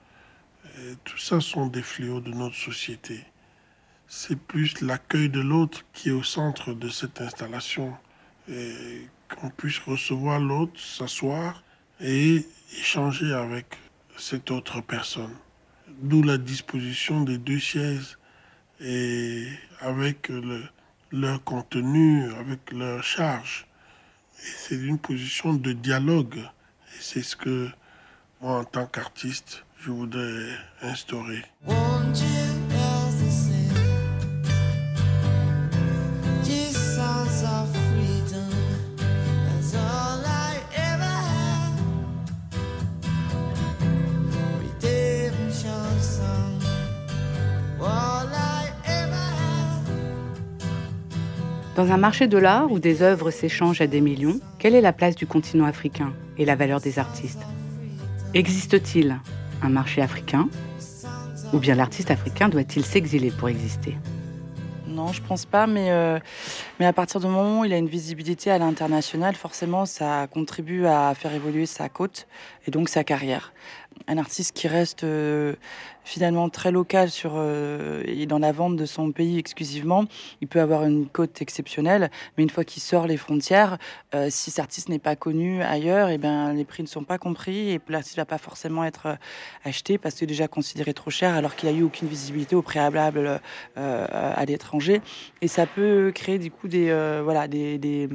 Tout 1.03 1.17
ça 1.17 1.39
sont 1.39 1.67
des 1.67 1.81
fléaux 1.81 2.19
de 2.19 2.31
notre 2.31 2.55
société. 2.55 3.23
C'est 4.07 4.39
plus 4.39 4.81
l'accueil 4.81 5.29
de 5.29 5.39
l'autre 5.39 5.85
qui 5.93 6.09
est 6.09 6.13
au 6.13 6.23
centre 6.23 6.73
de 6.73 6.89
cette 6.89 7.21
installation. 7.21 7.95
Et 8.49 9.07
qu'on 9.35 9.49
puisse 9.49 9.79
recevoir 9.79 10.39
l'autre, 10.39 10.79
s'asseoir 10.79 11.63
et 11.99 12.45
échanger 12.73 13.33
avec 13.33 13.65
cette 14.17 14.51
autre 14.51 14.81
personne. 14.81 15.35
D'où 16.01 16.21
la 16.21 16.37
disposition 16.37 17.21
des 17.21 17.37
deux 17.37 17.59
chaises 17.59 18.17
et 18.79 19.47
avec 19.79 20.29
le, 20.29 20.63
leur 21.11 21.43
contenu, 21.43 22.31
avec 22.33 22.71
leur 22.71 23.03
charge. 23.03 23.65
c'est 24.33 24.75
une 24.75 24.99
position 24.99 25.53
de 25.53 25.73
dialogue. 25.73 26.37
Et 26.37 27.01
c'est 27.01 27.23
ce 27.23 27.35
que 27.35 27.69
moi, 28.41 28.59
en 28.59 28.63
tant 28.63 28.85
qu'artiste, 28.85 29.63
je 29.79 29.91
voudrais 29.91 30.49
instaurer. 30.81 31.43
Dans 51.87 51.93
un 51.93 51.97
marché 51.97 52.27
de 52.27 52.37
l'art 52.37 52.69
où 52.69 52.79
des 52.79 53.01
œuvres 53.01 53.31
s'échangent 53.31 53.79
à 53.79 53.87
des 53.87 54.01
millions, 54.01 54.41
quelle 54.59 54.75
est 54.75 54.81
la 54.81 54.91
place 54.91 55.15
du 55.15 55.25
continent 55.25 55.63
africain 55.63 56.11
et 56.37 56.43
la 56.43 56.57
valeur 56.57 56.81
des 56.81 56.99
artistes? 56.99 57.39
Existe-t-il 58.33 59.17
un 59.61 59.69
marché 59.69 60.01
africain? 60.01 60.49
Ou 61.53 61.59
bien 61.59 61.75
l'artiste 61.75 62.11
africain 62.11 62.49
doit-il 62.49 62.83
s'exiler 62.83 63.31
pour 63.31 63.47
exister? 63.47 63.95
Non, 64.85 65.13
je 65.13 65.21
pense 65.21 65.45
pas, 65.45 65.65
mais, 65.65 65.91
euh, 65.91 66.19
mais 66.77 66.85
à 66.85 66.91
partir 66.91 67.21
du 67.21 67.27
moment 67.27 67.61
où 67.61 67.65
il 67.65 67.71
a 67.71 67.77
une 67.77 67.87
visibilité 67.87 68.51
à 68.51 68.57
l'international, 68.57 69.35
forcément, 69.35 69.85
ça 69.85 70.27
contribue 70.27 70.85
à 70.87 71.13
faire 71.15 71.33
évoluer 71.33 71.67
sa 71.67 71.87
côte 71.87 72.27
et 72.67 72.71
donc 72.71 72.89
sa 72.89 73.05
carrière 73.05 73.53
un 74.07 74.17
artiste 74.17 74.53
qui 74.53 74.67
reste 74.67 75.03
euh, 75.03 75.55
finalement 76.03 76.49
très 76.49 76.71
local 76.71 77.09
sur 77.09 77.33
euh, 77.35 78.03
et 78.05 78.25
dans 78.25 78.39
la 78.39 78.51
vente 78.51 78.75
de 78.75 78.85
son 78.85 79.11
pays 79.11 79.37
exclusivement, 79.37 80.05
il 80.41 80.47
peut 80.47 80.61
avoir 80.61 80.85
une 80.85 81.07
cote 81.07 81.41
exceptionnelle, 81.41 82.11
mais 82.37 82.43
une 82.43 82.49
fois 82.49 82.63
qu'il 82.63 82.81
sort 82.81 83.07
les 83.07 83.17
frontières, 83.17 83.77
euh, 84.15 84.27
si 84.29 84.51
cet 84.51 84.59
artiste 84.59 84.89
n'est 84.89 84.99
pas 84.99 85.15
connu 85.15 85.61
ailleurs, 85.61 86.09
et 86.09 86.15
eh 86.15 86.17
ben 86.17 86.53
les 86.53 86.65
prix 86.65 86.83
ne 86.83 86.87
sont 86.87 87.03
pas 87.03 87.17
compris 87.17 87.71
et 87.71 87.81
l'artiste 87.89 88.17
va 88.17 88.25
pas 88.25 88.37
forcément 88.37 88.83
être 88.83 89.17
acheté 89.63 89.97
parce 89.97 90.15
qu'il 90.15 90.25
est 90.25 90.27
déjà 90.27 90.47
considéré 90.47 90.93
trop 90.93 91.09
cher 91.09 91.33
alors 91.33 91.55
qu'il 91.55 91.69
a 91.69 91.71
eu 91.71 91.83
aucune 91.83 92.07
visibilité 92.07 92.55
au 92.55 92.61
préalable 92.61 93.39
à 93.75 94.45
l'étranger. 94.45 95.01
Et 95.41 95.47
ça 95.47 95.65
peut 95.65 96.11
créer 96.13 96.39
du 96.39 96.51
coup 96.51 96.67
des 96.67 96.87
voilà 97.23 97.47
des 97.47 98.09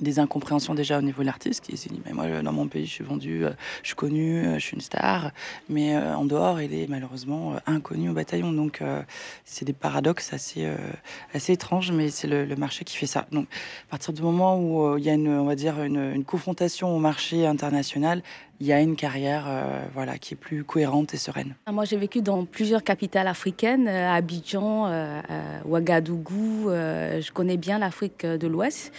des 0.00 0.18
incompréhensions 0.18 0.74
déjà 0.74 0.98
au 0.98 1.02
niveau 1.02 1.22
de 1.22 1.26
l'artiste 1.26 1.64
qui 1.64 1.76
s'est 1.76 1.88
dit 1.88 2.00
mais 2.04 2.12
moi 2.12 2.42
dans 2.42 2.52
mon 2.52 2.68
pays 2.68 2.86
je 2.86 2.92
suis 2.92 3.04
vendu 3.04 3.44
euh, 3.44 3.50
je 3.82 3.88
suis 3.88 3.96
connu 3.96 4.38
euh, 4.38 4.54
je 4.54 4.60
suis 4.60 4.74
une 4.74 4.80
star 4.80 5.30
mais 5.68 5.96
euh, 5.96 6.14
en 6.14 6.24
dehors 6.24 6.60
il 6.60 6.74
est 6.74 6.86
malheureusement 6.88 7.54
inconnu 7.66 8.10
au 8.10 8.12
bataillon. 8.12 8.52
Donc 8.52 8.82
c'est 9.44 9.64
des 9.64 9.72
paradoxes 9.72 10.32
assez 10.32 10.68
assez 11.34 11.52
étranges 11.52 11.92
mais 11.92 12.10
c'est 12.10 12.26
le, 12.26 12.56
marché 12.56 12.84
qui 12.84 12.96
fait 12.96 13.06
ça. 13.06 13.26
Donc 13.32 13.46
à 13.88 13.90
partir 13.90 14.12
du 14.12 14.22
moment 14.22 14.58
où 14.58 14.96
il 14.98 15.04
y 15.04 15.10
a 15.10 15.14
une 15.14 15.28
on 15.28 15.44
va 15.44 15.54
dire 15.54 15.82
une 15.82 16.24
confrontation 16.24 16.94
au 16.94 16.98
marché 16.98 17.46
international 17.46 18.22
il 18.60 18.66
y 18.66 18.72
a 18.72 18.80
une 18.80 18.96
carrière 18.96 19.44
euh, 19.46 19.84
voilà, 19.92 20.18
qui 20.18 20.34
est 20.34 20.36
plus 20.36 20.64
cohérente 20.64 21.12
et 21.14 21.16
sereine. 21.16 21.54
Moi, 21.70 21.84
j'ai 21.84 21.96
vécu 21.96 22.22
dans 22.22 22.44
plusieurs 22.44 22.82
capitales 22.82 23.28
africaines, 23.28 23.86
euh, 23.86 24.10
Abidjan, 24.10 24.86
euh, 24.86 25.20
Ouagadougou. 25.64 26.70
je 26.70 27.32
connais 27.32 27.56
bien 27.56 27.78
l'Afrique 27.78 28.24
de 28.24 28.46
l'Ouest. 28.46 28.92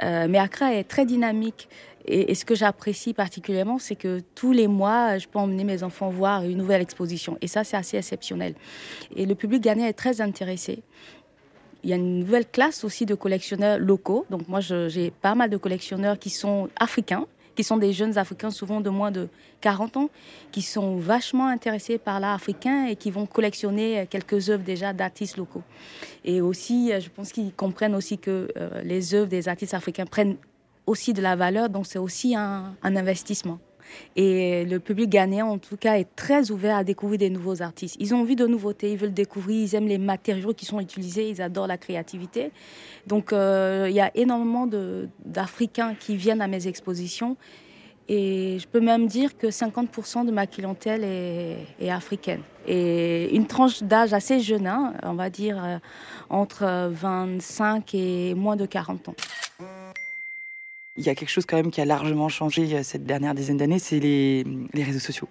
mais 0.00 0.38
Accra 0.38 0.74
est 0.74 0.84
très 0.84 1.04
dynamique. 1.04 1.68
Et, 2.04 2.34
ce 2.34 2.44
que 2.44 2.56
j'apprécie 2.56 3.14
particulièrement, 3.14 3.78
c'est 3.78 3.94
que 3.94 4.20
tous 4.34 4.52
les 4.52 4.66
mois, 4.66 5.18
je 5.18 5.28
peux 5.28 5.38
emmener 5.38 5.62
mes 5.62 5.84
enfants 5.84 6.10
voir 6.10 6.44
une 6.44 6.58
nouvelle 6.58 6.82
exposition. 6.82 7.38
Et 7.40 7.46
ça, 7.46 7.62
c'est 7.62 7.76
assez 7.76 7.96
exceptionnel. 7.96 8.54
Et 9.14 9.24
le 9.24 9.34
public 9.36 9.62
ghanéen 9.62 9.86
est 9.86 9.92
très 9.92 10.20
intéressé. 10.20 10.82
Il 11.84 11.90
y 11.90 11.92
a 11.92 11.96
une 11.96 12.20
nouvelle 12.20 12.46
classe 12.46 12.82
aussi 12.84 13.06
de 13.06 13.14
collectionneurs 13.14 13.78
locaux. 13.78 14.26
Donc 14.30 14.48
moi, 14.48 14.60
j'ai 14.60 15.10
pas 15.10 15.34
mal 15.34 15.50
de 15.50 15.56
collectionneurs 15.56 16.18
qui 16.18 16.30
sont 16.30 16.68
africains, 16.76 17.26
qui 17.54 17.64
sont 17.64 17.76
des 17.76 17.92
jeunes 17.92 18.18
Africains, 18.18 18.50
souvent 18.50 18.80
de 18.80 18.90
moins 18.90 19.10
de 19.10 19.28
40 19.60 19.96
ans, 19.96 20.10
qui 20.50 20.62
sont 20.62 20.96
vachement 20.96 21.48
intéressés 21.48 21.98
par 21.98 22.20
l'art 22.20 22.34
africain 22.34 22.86
et 22.86 22.96
qui 22.96 23.10
vont 23.10 23.26
collectionner 23.26 24.06
quelques 24.08 24.50
œuvres 24.50 24.64
déjà 24.64 24.92
d'artistes 24.92 25.36
locaux. 25.36 25.62
Et 26.24 26.40
aussi, 26.40 26.92
je 26.98 27.08
pense 27.08 27.32
qu'ils 27.32 27.52
comprennent 27.52 27.94
aussi 27.94 28.18
que 28.18 28.48
euh, 28.56 28.82
les 28.82 29.14
œuvres 29.14 29.28
des 29.28 29.48
artistes 29.48 29.74
africains 29.74 30.06
prennent 30.06 30.36
aussi 30.86 31.12
de 31.12 31.22
la 31.22 31.36
valeur, 31.36 31.68
donc 31.68 31.86
c'est 31.86 31.98
aussi 31.98 32.34
un 32.34 32.74
investissement. 32.82 33.60
Et 34.16 34.64
le 34.64 34.78
public 34.78 35.08
ghanéen, 35.08 35.46
en 35.46 35.58
tout 35.58 35.76
cas, 35.76 35.94
est 35.94 36.08
très 36.16 36.50
ouvert 36.50 36.76
à 36.76 36.84
découvrir 36.84 37.18
des 37.18 37.30
nouveaux 37.30 37.62
artistes. 37.62 37.96
Ils 37.98 38.14
ont 38.14 38.20
envie 38.20 38.36
de 38.36 38.46
nouveautés, 38.46 38.92
ils 38.92 38.98
veulent 38.98 39.14
découvrir, 39.14 39.62
ils 39.62 39.74
aiment 39.74 39.88
les 39.88 39.98
matériaux 39.98 40.52
qui 40.54 40.64
sont 40.64 40.80
utilisés, 40.80 41.28
ils 41.28 41.42
adorent 41.42 41.66
la 41.66 41.78
créativité. 41.78 42.50
Donc, 43.06 43.32
euh, 43.32 43.86
il 43.88 43.94
y 43.94 44.00
a 44.00 44.10
énormément 44.14 44.68
d'Africains 45.24 45.94
qui 45.94 46.16
viennent 46.16 46.42
à 46.42 46.48
mes 46.48 46.66
expositions. 46.68 47.36
Et 48.08 48.58
je 48.58 48.66
peux 48.66 48.80
même 48.80 49.06
dire 49.06 49.38
que 49.38 49.46
50% 49.46 50.26
de 50.26 50.32
ma 50.32 50.46
clientèle 50.46 51.04
est, 51.04 51.90
africaine. 51.90 52.42
Et 52.66 53.34
une 53.34 53.46
tranche 53.46 53.82
d'âge 53.82 54.12
assez 54.12 54.40
jeune, 54.40 54.66
hein, 54.66 54.94
on 55.02 55.14
va 55.14 55.30
dire 55.30 55.62
euh, 55.64 55.78
entre 56.28 56.90
25 56.90 57.94
et 57.94 58.34
moins 58.34 58.56
de 58.56 58.66
40 58.66 59.08
ans. 59.08 59.14
Il 60.96 61.04
y 61.04 61.08
a 61.08 61.14
quelque 61.14 61.30
chose 61.30 61.46
quand 61.46 61.56
même 61.56 61.70
qui 61.70 61.80
a 61.80 61.86
largement 61.86 62.28
changé 62.28 62.74
euh, 62.74 62.82
cette 62.82 63.06
dernière 63.06 63.34
dizaine 63.34 63.56
d'années, 63.56 63.78
c'est 63.78 63.98
les, 63.98 64.44
réseaux 64.74 64.98
sociaux. 64.98 65.28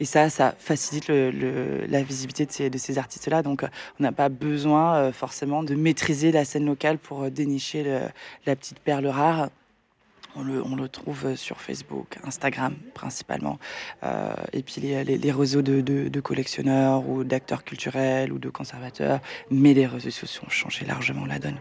Et 0.00 0.04
ça, 0.04 0.30
ça 0.30 0.54
facilite 0.58 1.08
la 1.08 2.02
visibilité 2.02 2.70
de 2.70 2.78
ces, 2.78 2.98
artistes-là. 2.98 3.42
Donc, 3.42 3.64
euh, 3.64 3.68
on 3.98 4.04
n'a 4.04 4.12
pas 4.12 4.28
besoin 4.28 4.96
euh, 4.96 5.12
forcément 5.12 5.64
de 5.64 5.74
maîtriser 5.74 6.32
la 6.32 6.44
scène 6.44 6.64
locale 6.64 6.98
pour 6.98 7.30
dénicher 7.30 7.82
la 8.46 8.56
petite 8.56 8.78
perle 8.78 9.06
rare. 9.06 9.50
On 10.36 10.44
le, 10.76 10.88
trouve 10.88 11.34
sur 11.34 11.60
Facebook, 11.60 12.16
Instagram 12.22 12.76
principalement, 12.94 13.58
et 14.52 14.62
puis 14.62 14.80
les, 14.80 15.32
réseaux 15.32 15.62
de, 15.62 15.80
de, 15.80 16.20
collectionneurs 16.20 17.08
ou 17.08 17.24
d'acteurs 17.24 17.64
culturels 17.64 18.32
ou 18.32 18.38
de 18.38 18.48
conservateurs. 18.48 19.20
Mais 19.50 19.74
les 19.74 19.86
réseaux 19.86 20.10
sociaux 20.10 20.44
ont 20.46 20.50
changé 20.50 20.84
largement 20.84 21.26
la 21.26 21.40
donne. 21.40 21.58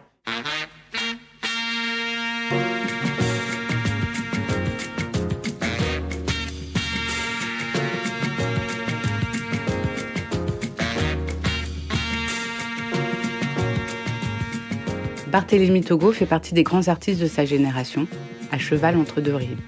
Barthélemy 15.38 15.84
Togo 15.84 16.12
fait 16.14 16.26
partie 16.26 16.56
des 16.56 16.64
grands 16.64 16.88
artistes 16.88 17.22
de 17.22 17.28
sa 17.28 17.46
génération, 17.46 18.08
à 18.52 18.58
cheval 18.58 18.98
entre 18.98 19.22
deux 19.22 19.36
rives. 19.36 19.62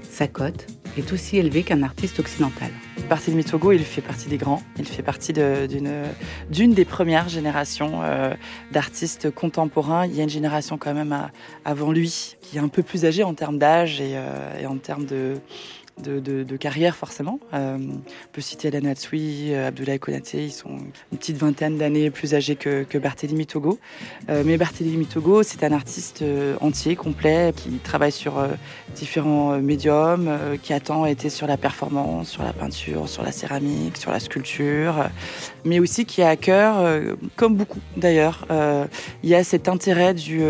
Sa 0.00 0.26
cote 0.26 0.66
est 0.96 1.12
aussi 1.12 1.36
élevée 1.36 1.62
qu'un 1.62 1.82
artiste 1.82 2.20
occidental. 2.20 2.70
Barthélemy 3.10 3.44
Togo, 3.44 3.72
il 3.72 3.84
fait 3.84 4.00
partie 4.00 4.30
des 4.30 4.38
grands. 4.38 4.62
Il 4.78 4.86
fait 4.86 5.02
partie 5.02 5.34
d'une 5.34 6.72
des 6.72 6.84
premières 6.86 7.28
générations 7.28 8.00
euh, 8.02 8.32
d'artistes 8.72 9.30
contemporains. 9.30 10.06
Il 10.06 10.16
y 10.16 10.20
a 10.20 10.22
une 10.22 10.30
génération 10.30 10.78
quand 10.78 10.94
même 10.94 11.14
avant 11.66 11.92
lui 11.92 12.34
qui 12.40 12.56
est 12.56 12.60
un 12.60 12.68
peu 12.68 12.82
plus 12.82 13.04
âgée 13.04 13.24
en 13.24 13.34
termes 13.34 13.58
d'âge 13.58 14.00
et, 14.00 14.16
et 14.58 14.66
en 14.66 14.78
termes 14.78 15.04
de 15.04 15.34
de, 16.02 16.56
carrière 16.56 16.96
forcément. 16.96 17.40
Euh, 17.52 17.76
on 17.80 18.00
peut 18.32 18.40
citer 18.40 18.68
Alan 18.68 18.88
Hatsoui, 18.88 19.52
euh, 19.54 19.68
Abdoulaye 19.68 19.98
Konaté, 19.98 20.44
ils 20.44 20.52
sont 20.52 20.70
une 21.12 21.18
petite 21.18 21.36
vingtaine 21.36 21.78
d'années 21.78 22.10
plus 22.10 22.34
âgés 22.34 22.56
que, 22.56 22.84
que 22.84 22.98
Barthélemy 22.98 23.46
Togo. 23.46 23.78
Euh, 24.28 24.42
mais 24.44 24.56
Barthélemy 24.56 25.06
Togo, 25.06 25.42
c'est 25.42 25.64
un 25.64 25.72
artiste 25.72 26.24
entier, 26.60 26.96
complet, 26.96 27.52
qui 27.56 27.70
travaille 27.78 28.12
sur 28.12 28.34
différents 28.94 29.58
médiums, 29.58 30.30
qui 30.62 30.72
a 30.72 30.80
tant 30.80 31.06
été 31.06 31.28
sur 31.28 31.46
la 31.46 31.56
performance, 31.56 32.28
sur 32.28 32.42
la 32.42 32.52
peinture, 32.52 33.08
sur 33.08 33.22
la 33.22 33.32
céramique, 33.32 33.96
sur 33.96 34.10
la 34.10 34.20
sculpture, 34.20 35.08
mais 35.64 35.80
aussi 35.80 36.04
qui 36.04 36.22
a 36.22 36.28
à 36.28 36.36
cœur, 36.36 37.00
comme 37.36 37.56
beaucoup 37.56 37.80
d'ailleurs, 37.96 38.46
il 39.22 39.28
y 39.28 39.34
a 39.34 39.44
cet 39.44 39.68
intérêt 39.68 40.14
du 40.14 40.42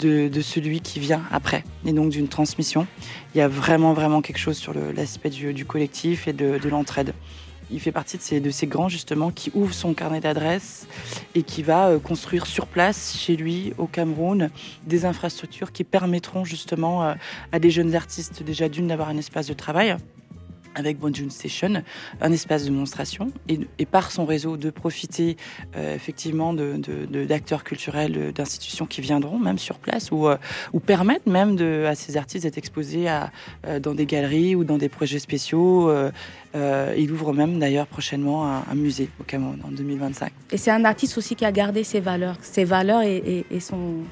de, 0.00 0.40
celui 0.40 0.80
qui 0.80 1.00
vient 1.00 1.22
après, 1.30 1.64
et 1.86 1.92
donc 1.92 2.10
d'une 2.10 2.28
transmission. 2.28 2.86
Il 3.34 3.38
y 3.38 3.40
a 3.40 3.48
vraiment, 3.48 3.94
vraiment 3.94 4.20
quelque 4.20 4.38
chose 4.38 4.58
sur 4.58 4.74
l'aspect 4.74 5.30
du, 5.30 5.64
collectif 5.64 6.28
et 6.28 6.32
de, 6.32 6.68
l'entraide. 6.68 7.14
Il 7.70 7.80
fait 7.80 7.92
partie 7.92 8.18
de 8.18 8.50
ces, 8.50 8.66
grands, 8.66 8.90
justement, 8.90 9.30
qui 9.30 9.50
ouvrent 9.54 9.72
son 9.72 9.94
carnet 9.94 10.20
d'adresses 10.20 10.86
et 11.34 11.42
qui 11.42 11.62
va 11.62 11.88
euh, 11.88 11.98
construire 11.98 12.44
sur 12.44 12.66
place, 12.66 13.16
chez 13.16 13.34
lui, 13.34 13.72
au 13.78 13.86
Cameroun, 13.86 14.50
des 14.86 15.06
infrastructures 15.06 15.72
qui 15.72 15.82
permettront, 15.82 16.44
justement, 16.44 17.04
euh, 17.04 17.14
à 17.50 17.58
des 17.58 17.70
jeunes 17.70 17.94
artistes, 17.94 18.42
déjà 18.42 18.68
d'une, 18.68 18.88
d'avoir 18.88 19.08
un 19.08 19.16
espace 19.16 19.46
de 19.46 19.54
travail, 19.54 19.96
avec 20.74 20.98
Bonjoon 20.98 21.30
Station, 21.30 21.82
un 22.20 22.32
espace 22.32 22.64
de 22.64 22.70
démonstration, 22.70 23.30
et, 23.48 23.86
par 23.86 24.10
son 24.10 24.24
réseau 24.24 24.56
de 24.56 24.70
profiter 24.70 25.36
euh, 25.76 25.94
effectivement 25.94 26.54
d'acteurs 26.54 27.64
culturels, 27.64 28.14
euh, 28.16 28.32
d'institutions 28.32 28.86
qui 28.86 29.00
viendront 29.00 29.38
même 29.38 29.58
sur 29.58 29.78
place, 29.78 30.10
ou, 30.10 30.28
euh, 30.28 30.36
ou 30.72 30.80
permettent 30.80 31.26
même 31.26 31.58
à 31.86 31.94
ces 31.94 32.16
artistes 32.16 32.44
d'être 32.44 32.58
exposés 32.58 33.08
à, 33.08 33.30
dans 33.80 33.94
des 33.94 34.06
galeries 34.06 34.54
ou 34.54 34.64
dans 34.64 34.78
des 34.78 34.88
projets 34.88 35.18
spéciaux. 35.18 35.92
il 36.54 37.12
ouvre 37.12 37.32
même 37.32 37.58
d'ailleurs 37.58 37.86
prochainement 37.86 38.46
un, 38.46 38.74
musée 38.74 39.08
au 39.20 39.24
Cameroun 39.24 39.58
en 39.64 39.70
2025. 39.70 40.32
Et 40.50 40.56
c'est 40.56 40.70
un 40.70 40.84
artiste 40.84 41.18
aussi 41.18 41.36
qui 41.36 41.44
a 41.44 41.52
gardé 41.52 41.84
ses 41.84 42.00
valeurs, 42.00 42.36
ses 42.42 42.64
valeurs 42.64 43.02
et 43.02 43.60
son 43.60 44.04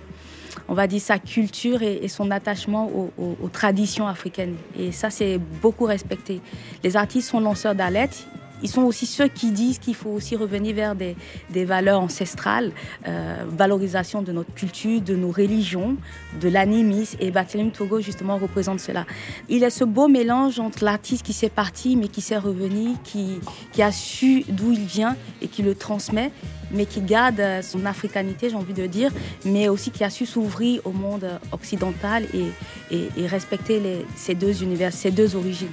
on 0.69 0.75
va 0.75 0.87
dire, 0.87 1.01
sa 1.01 1.19
culture 1.19 1.83
et, 1.83 2.09
son 2.09 2.31
attachement 2.31 2.91
aux, 3.19 3.49
traditions 3.53 4.07
africaines. 4.07 4.57
Et 4.79 4.93
ça, 4.93 5.11
c'est 5.11 5.39
beaucoup 5.39 5.85
respecté. 5.85 6.41
Les 6.83 6.97
artistes 6.97 7.31
sont 7.31 7.41
lanceurs 7.41 7.75
d'alerte. 7.75 8.27
Ils 8.63 8.69
sont 8.69 8.83
aussi 8.83 9.07
ceux 9.07 9.29
qui 9.29 9.51
disent 9.51 9.79
qu'il 9.79 9.95
faut 9.95 10.11
aussi 10.11 10.37
revenir 10.37 10.75
vers 10.75 10.95
des, 10.95 11.17
valeurs 11.65 12.01
ancestrales, 12.01 12.73
euh, 13.07 13.45
valorisation 13.49 14.23
de 14.23 14.33
notre 14.33 14.53
culture, 14.55 15.01
de 15.01 15.15
nos 15.15 15.31
religions, 15.31 15.97
de 16.41 16.49
l'animisme. 16.49 17.17
Et 17.21 17.31
Batelim 17.31 17.71
Togo, 17.71 18.01
justement, 18.01 18.37
représente 18.37 18.81
cela. 18.81 19.07
Il 19.49 19.65
a 19.65 19.71
ce 19.71 19.85
beau 19.85 20.09
mélange 20.09 20.59
entre 20.59 20.85
l'artiste 20.85 21.25
qui 21.25 21.33
s'est 21.33 21.51
parti, 21.51 21.97
mais 21.97 22.09
qui 22.09 22.21
s'est 22.21 22.39
revenu, 22.39 22.91
qui, 23.05 23.41
a 23.81 23.93
su 23.93 24.45
d'où 24.49 24.73
il 24.73 24.85
vient 24.85 25.17
et 25.41 25.49
qui 25.49 25.63
le 25.63 25.75
transmet 25.75 26.33
mais 26.73 26.87
qui 26.87 27.01
garde 27.01 27.43
son 27.63 27.85
africanité, 27.85 28.49
j'ai 28.49 28.55
envie 28.55 28.75
de 28.75 28.87
dire, 28.87 29.11
mais 29.45 29.69
aussi 29.69 29.91
qui 29.91 30.05
a 30.05 30.11
su 30.11 30.25
s'ouvrir 30.25 30.81
au 30.85 30.93
monde 30.93 31.27
occidental 31.51 32.25
et, 32.33 33.27
respecter 33.27 34.07
ces 34.15 34.35
deux 34.35 34.63
univers, 34.63 34.93
ces 34.93 35.11
deux 35.11 35.35
origines. 35.35 35.73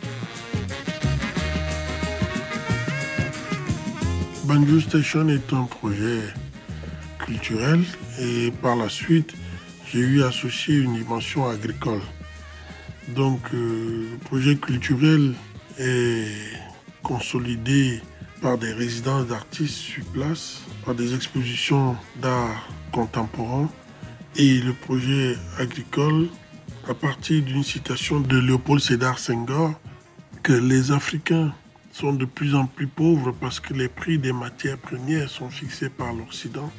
Banjo 4.47 4.79
Station 4.79 5.27
est 5.27 5.51
un 5.51 5.63
projet 5.63 6.21
culturel 7.19 7.83
et 8.17 8.49
par 8.62 8.77
la 8.77 8.88
suite, 8.88 9.33
j'ai 9.91 9.99
eu 9.99 10.23
associé 10.23 10.77
une 10.77 10.95
dimension 10.95 11.49
agricole. 11.49 11.99
Donc, 13.10 13.41
euh, 13.53 14.07
le 14.13 14.17
projet 14.19 14.55
culturel 14.55 15.33
est 15.77 16.31
consolidé 17.03 18.01
par 18.41 18.57
des 18.57 18.71
résidences 18.71 19.27
d'artistes 19.27 19.75
sur 19.75 20.05
place, 20.05 20.62
par 20.86 20.95
des 20.95 21.13
expositions 21.13 21.97
d'art 22.21 22.69
contemporain 22.93 23.69
et 24.38 24.60
le 24.60 24.71
projet 24.71 25.36
agricole 25.60 26.29
à 26.88 26.93
partir 26.93 27.43
d'une 27.43 27.63
citation 27.63 28.21
de 28.21 28.38
Léopold 28.38 28.79
Sédar 28.79 29.19
Senghor 29.19 29.73
que 30.41 30.53
les 30.53 30.91
Africains 30.91 31.53
sont 31.97 32.13
de 32.13 32.25
plus 32.25 32.53
en 32.53 32.67
plus 32.67 32.86
pauvres 32.86 33.31
parce 33.31 33.60
que 33.60 33.73
les 33.73 33.88
prix 33.88 34.19
des 34.19 34.31
matières 34.31 34.77
premières 34.77 35.29
sont 35.29 35.49
fixés 35.49 35.89
par 35.89 36.13
l'Occident. 36.13 36.71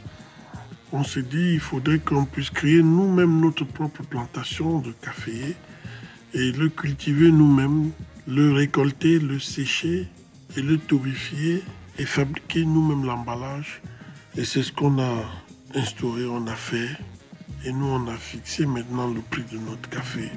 On 0.93 1.03
se 1.03 1.19
dit 1.19 1.55
il 1.55 1.61
faudrait 1.61 1.99
qu'on 1.99 2.25
puisse 2.25 2.51
créer 2.51 2.85
nous-mêmes 2.85 3.41
notre 3.41 3.65
propre 3.65 4.05
plantation 4.05 4.79
de 4.79 4.93
café 4.93 5.57
et 6.35 6.53
le 6.53 6.69
cultiver 6.69 7.33
nous-mêmes, 7.33 7.91
le 8.29 8.53
récolter, 8.53 9.19
le 9.19 9.41
sécher 9.41 10.07
et 10.57 10.63
le 10.63 10.79
torréfier 10.79 11.65
et 11.99 12.05
fabriquer 12.05 12.65
nous-mêmes 12.65 13.05
l'emballage. 13.05 13.83
Et 14.37 14.45
c'est 14.45 14.63
ce 14.63 14.71
qu'on 14.71 15.01
a 15.01 15.25
instauré, 15.75 16.27
on 16.27 16.47
a 16.47 16.55
fait. 16.55 16.91
Et 17.65 17.73
nous, 17.73 17.87
on 17.87 18.07
a 18.07 18.17
fixé 18.17 18.67
maintenant 18.67 19.09
le 19.09 19.21
prix 19.21 19.43
de 19.51 19.59
notre 19.59 19.89
café. 19.91 20.31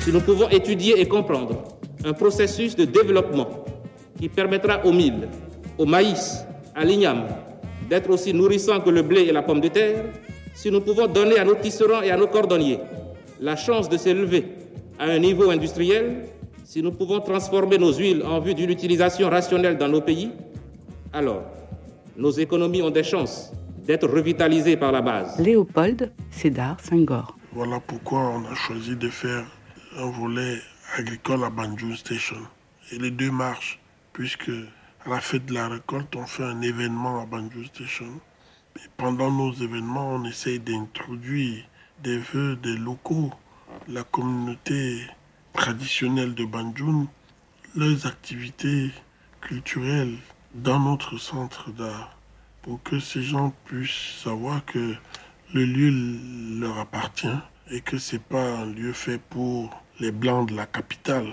Si 0.00 0.10
nous 0.12 0.20
pouvons 0.20 0.48
étudier 0.48 0.98
et 0.98 1.06
comprendre 1.06 1.62
un 2.04 2.14
processus 2.14 2.74
de 2.74 2.86
développement 2.86 3.64
qui 4.18 4.30
permettra 4.30 4.84
au 4.86 4.92
mil, 4.92 5.28
au 5.76 5.84
maïs, 5.84 6.42
à 6.74 6.84
l'igname 6.84 7.26
d'être 7.88 8.08
aussi 8.08 8.32
nourrissant 8.32 8.80
que 8.80 8.88
le 8.88 9.02
blé 9.02 9.22
et 9.22 9.32
la 9.32 9.42
pomme 9.42 9.60
de 9.60 9.68
terre, 9.68 10.06
si 10.54 10.70
nous 10.70 10.80
pouvons 10.80 11.06
donner 11.06 11.38
à 11.38 11.44
nos 11.44 11.54
tisserands 11.54 12.00
et 12.02 12.10
à 12.10 12.16
nos 12.16 12.28
cordonniers 12.28 12.78
la 13.40 13.56
chance 13.56 13.88
de 13.90 13.98
s'élever 13.98 14.44
à 14.98 15.04
un 15.04 15.18
niveau 15.18 15.50
industriel, 15.50 16.26
si 16.64 16.82
nous 16.82 16.92
pouvons 16.92 17.20
transformer 17.20 17.76
nos 17.76 17.92
huiles 17.92 18.22
en 18.24 18.40
vue 18.40 18.54
d'une 18.54 18.70
utilisation 18.70 19.28
rationnelle 19.28 19.76
dans 19.76 19.88
nos 19.88 20.00
pays, 20.00 20.30
alors 21.12 21.42
nos 22.16 22.30
économies 22.30 22.80
ont 22.82 22.90
des 22.90 23.02
chances 23.04 23.52
d'être 23.86 24.08
revitalisées 24.08 24.76
par 24.78 24.92
la 24.92 25.02
base. 25.02 25.38
Léopold 25.38 26.10
Sédar 26.30 26.78
Senghor. 26.80 27.36
Voilà 27.52 27.80
pourquoi 27.86 28.20
on 28.20 28.44
a 28.50 28.54
choisi 28.54 28.96
de 28.96 29.08
faire 29.08 29.44
un 29.96 30.10
volet 30.10 30.62
agricole 30.96 31.42
à 31.44 31.50
Banjul 31.50 31.96
Station. 31.96 32.40
Et 32.92 32.98
les 32.98 33.10
deux 33.10 33.30
marchent, 33.30 33.80
puisque 34.12 34.50
à 35.04 35.10
la 35.10 35.20
fête 35.20 35.46
de 35.46 35.54
la 35.54 35.68
récolte, 35.68 36.14
on 36.14 36.26
fait 36.26 36.44
un 36.44 36.60
événement 36.62 37.20
à 37.20 37.26
Banjul 37.26 37.66
Station. 37.66 38.20
Et 38.76 38.88
pendant 38.96 39.32
nos 39.32 39.52
événements, 39.52 40.14
on 40.14 40.24
essaye 40.24 40.60
d'introduire 40.60 41.64
des 42.02 42.18
vœux 42.18 42.56
des 42.56 42.76
locaux, 42.76 43.32
la 43.88 44.04
communauté 44.04 45.06
traditionnelles 45.52 46.34
de 46.34 46.44
Banjul, 46.44 47.06
leurs 47.74 48.06
activités 48.06 48.90
culturelles 49.40 50.18
dans 50.54 50.78
notre 50.78 51.18
centre 51.18 51.70
d'art 51.70 52.16
pour 52.62 52.82
que 52.82 53.00
ces 53.00 53.22
gens 53.22 53.52
puissent 53.64 54.22
savoir 54.22 54.64
que 54.66 54.94
le 55.52 55.64
lieu 55.64 56.60
leur 56.60 56.78
appartient 56.78 57.26
et 57.70 57.80
que 57.80 57.98
c'est 57.98 58.22
pas 58.22 58.58
un 58.58 58.66
lieu 58.66 58.92
fait 58.92 59.18
pour 59.18 59.82
les 59.98 60.10
blancs 60.10 60.48
de 60.48 60.56
la 60.56 60.66
capitale. 60.66 61.32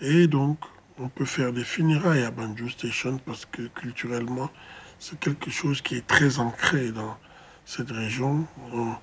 Et 0.00 0.26
donc, 0.26 0.58
on 0.98 1.08
peut 1.08 1.24
faire 1.24 1.52
des 1.52 1.64
funérailles 1.64 2.24
à 2.24 2.30
Banjul 2.30 2.70
Station 2.70 3.18
parce 3.24 3.46
que 3.46 3.62
culturellement, 3.68 4.50
c'est 4.98 5.18
quelque 5.18 5.50
chose 5.50 5.80
qui 5.80 5.96
est 5.96 6.06
très 6.06 6.38
ancré 6.38 6.92
dans 6.92 7.16
cette 7.64 7.90
région. 7.90 8.46
On 8.72 8.94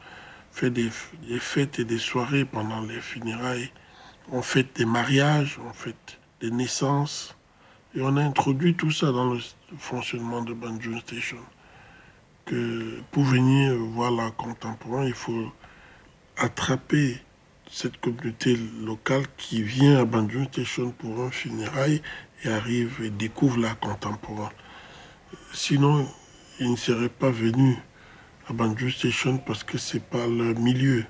fait 0.51 0.69
des, 0.69 0.89
des 1.27 1.39
fêtes 1.39 1.79
et 1.79 1.85
des 1.85 1.99
soirées 1.99 2.45
pendant 2.45 2.81
les 2.81 2.99
funérailles 2.99 3.71
on 4.31 4.41
fait 4.41 4.67
des 4.75 4.85
mariages, 4.85 5.59
on 5.67 5.73
fait 5.73 6.19
des 6.41 6.51
naissances, 6.51 7.35
et 7.95 8.01
on 8.01 8.15
a 8.17 8.21
introduit 8.21 8.75
tout 8.75 8.91
ça 8.91 9.11
dans 9.11 9.33
le 9.33 9.39
fonctionnement 9.77 10.41
de 10.41 10.53
Banjo 10.53 10.97
Station. 10.99 11.39
Que 12.45 12.99
pour 13.11 13.23
venir 13.23 13.75
voir 13.75 14.11
l'art 14.11 14.35
contemporain, 14.35 15.05
il 15.05 15.13
faut 15.13 15.51
attraper 16.39 17.17
cette 17.69 17.97
communauté 17.97 18.57
locale 18.83 19.23
qui 19.37 19.61
vient 19.61 19.99
à 19.99 20.05
Banjo 20.05 20.43
Station 20.45 20.91
pour 20.91 21.19
un 21.21 21.29
funérail 21.29 22.01
et 22.43 22.49
arrive 22.49 23.01
et 23.03 23.09
découvre 23.09 23.59
l'art 23.59 23.79
contemporain. 23.79 24.49
Sinon, 25.53 26.07
ils 26.59 26.71
ne 26.71 26.77
seraient 26.77 27.09
pas 27.09 27.29
venus 27.29 27.77
à 28.47 28.53
Banjo 28.53 28.89
Station 28.89 29.37
parce 29.37 29.63
que 29.63 29.77
c'est 29.77 30.03
pas 30.03 30.25
leur 30.25 30.57
milieu. 30.57 31.05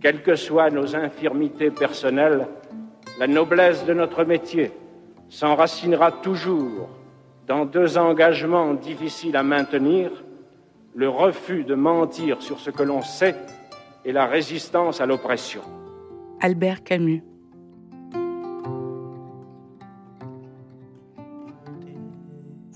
Quelles 0.00 0.22
que 0.22 0.36
soient 0.36 0.70
nos 0.70 0.94
infirmités 0.96 1.70
personnelles, 1.70 2.46
la 3.18 3.26
noblesse 3.26 3.84
de 3.84 3.92
notre 3.92 4.24
métier 4.24 4.70
s'enracinera 5.28 6.12
toujours 6.12 6.88
dans 7.46 7.64
deux 7.64 7.98
engagements 7.98 8.74
difficiles 8.74 9.36
à 9.36 9.42
maintenir, 9.42 10.10
le 10.94 11.08
refus 11.08 11.64
de 11.64 11.74
mentir 11.74 12.40
sur 12.42 12.60
ce 12.60 12.70
que 12.70 12.82
l'on 12.82 13.02
sait 13.02 13.34
et 14.04 14.12
la 14.12 14.26
résistance 14.26 15.00
à 15.00 15.06
l'oppression. 15.06 15.62
Albert 16.40 16.84
Camus. 16.84 17.22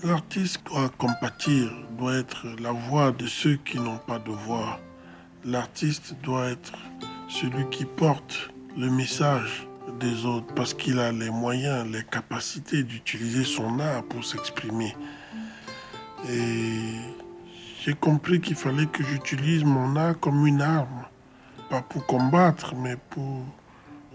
L'artiste 0.03 0.65
doit 0.65 0.89
compatir, 0.97 1.71
doit 1.97 2.15
être 2.15 2.45
la 2.61 2.71
voix 2.71 3.11
de 3.11 3.25
ceux 3.25 3.55
qui 3.55 3.79
n'ont 3.79 3.99
pas 4.05 4.19
de 4.19 4.31
voix. 4.31 4.79
L'artiste 5.45 6.15
doit 6.21 6.49
être 6.49 6.73
celui 7.29 7.65
qui 7.69 7.85
porte 7.85 8.51
le 8.77 8.89
message 8.89 9.67
des 9.99 10.25
autres 10.25 10.53
parce 10.55 10.73
qu'il 10.73 10.99
a 10.99 11.11
les 11.11 11.29
moyens, 11.29 11.87
les 11.89 12.03
capacités 12.03 12.83
d'utiliser 12.83 13.43
son 13.43 13.79
art 13.79 14.03
pour 14.03 14.23
s'exprimer. 14.23 14.95
Et 16.29 16.95
j'ai 17.83 17.93
compris 17.93 18.39
qu'il 18.39 18.55
fallait 18.55 18.85
que 18.85 19.03
j'utilise 19.03 19.63
mon 19.63 19.95
art 19.95 20.19
comme 20.19 20.47
une 20.47 20.61
arme, 20.61 21.05
pas 21.69 21.81
pour 21.81 22.05
combattre, 22.05 22.75
mais 22.75 22.95
pour 23.09 23.45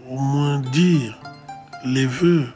au 0.09 0.17
moins 0.17 0.59
dire 0.59 1.19
les 1.85 2.05
vœux 2.05 2.47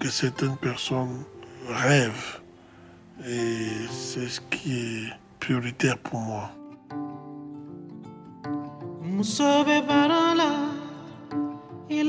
que 0.00 0.08
certaines 0.08 0.56
personnes 0.56 1.24
rêvent. 1.68 2.40
Et 3.26 3.68
c'est 3.90 4.28
ce 4.28 4.40
qui 4.40 4.78
est 4.78 5.12
prioritaire 5.40 5.98
pour 5.98 6.20
moi. 6.20 6.50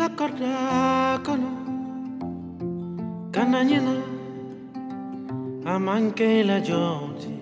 caracano 0.09 1.51
cananyena 3.31 3.95
amanke 5.65 6.43
la 6.43 6.59
joti 6.61 7.33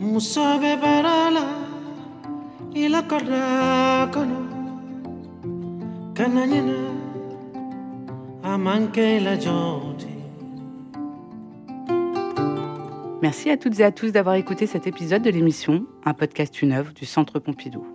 musabe 0.00 0.76
barala 0.82 1.44
ila 2.74 3.02
caracano 3.10 4.38
cananyena 6.14 6.99
Merci 13.22 13.48
à 13.48 13.56
toutes 13.56 13.80
et 13.80 13.84
à 13.84 13.90
tous 13.90 14.12
d'avoir 14.12 14.34
écouté 14.34 14.66
cet 14.66 14.86
épisode 14.86 15.22
de 15.22 15.30
l'émission 15.30 15.86
Un 16.04 16.12
podcast 16.12 16.60
une 16.60 16.72
œuvre 16.72 16.92
du 16.92 17.06
Centre 17.06 17.38
Pompidou. 17.38 17.86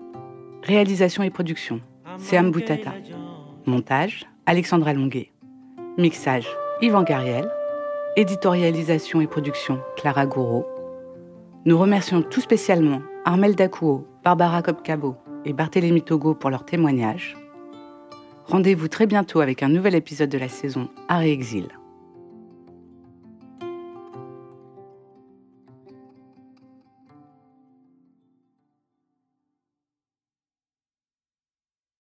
Réalisation 0.63 1.21
et 1.21 1.29
production 1.29 1.81
Seam 2.17 2.49
Boutata. 2.49 2.93
Montage 3.67 4.25
Alexandra 4.47 4.93
Longuet. 4.93 5.31
Mixage 5.99 6.47
Yvan 6.81 7.03
Gariel. 7.03 7.47
Éditorialisation 8.15 9.21
et 9.21 9.27
production 9.27 9.79
Clara 9.97 10.25
Gouraud. 10.25 10.65
Nous 11.65 11.77
remercions 11.77 12.23
tout 12.23 12.41
spécialement 12.41 13.03
Armel 13.23 13.55
Dacouo, 13.55 14.07
Barbara 14.23 14.63
Copcabo 14.63 15.15
et 15.45 15.53
Barthélémy 15.53 16.01
Togo 16.01 16.33
pour 16.33 16.49
leurs 16.49 16.65
témoignages. 16.65 17.35
Rendez-vous 18.47 18.87
très 18.87 19.07
bientôt 19.07 19.39
avec 19.39 19.63
un 19.63 19.69
nouvel 19.69 19.95
épisode 19.95 20.29
de 20.29 20.37
la 20.37 20.49
saison 20.49 20.89
Art 21.07 21.23
et 21.23 21.31
Exil. 21.31 21.67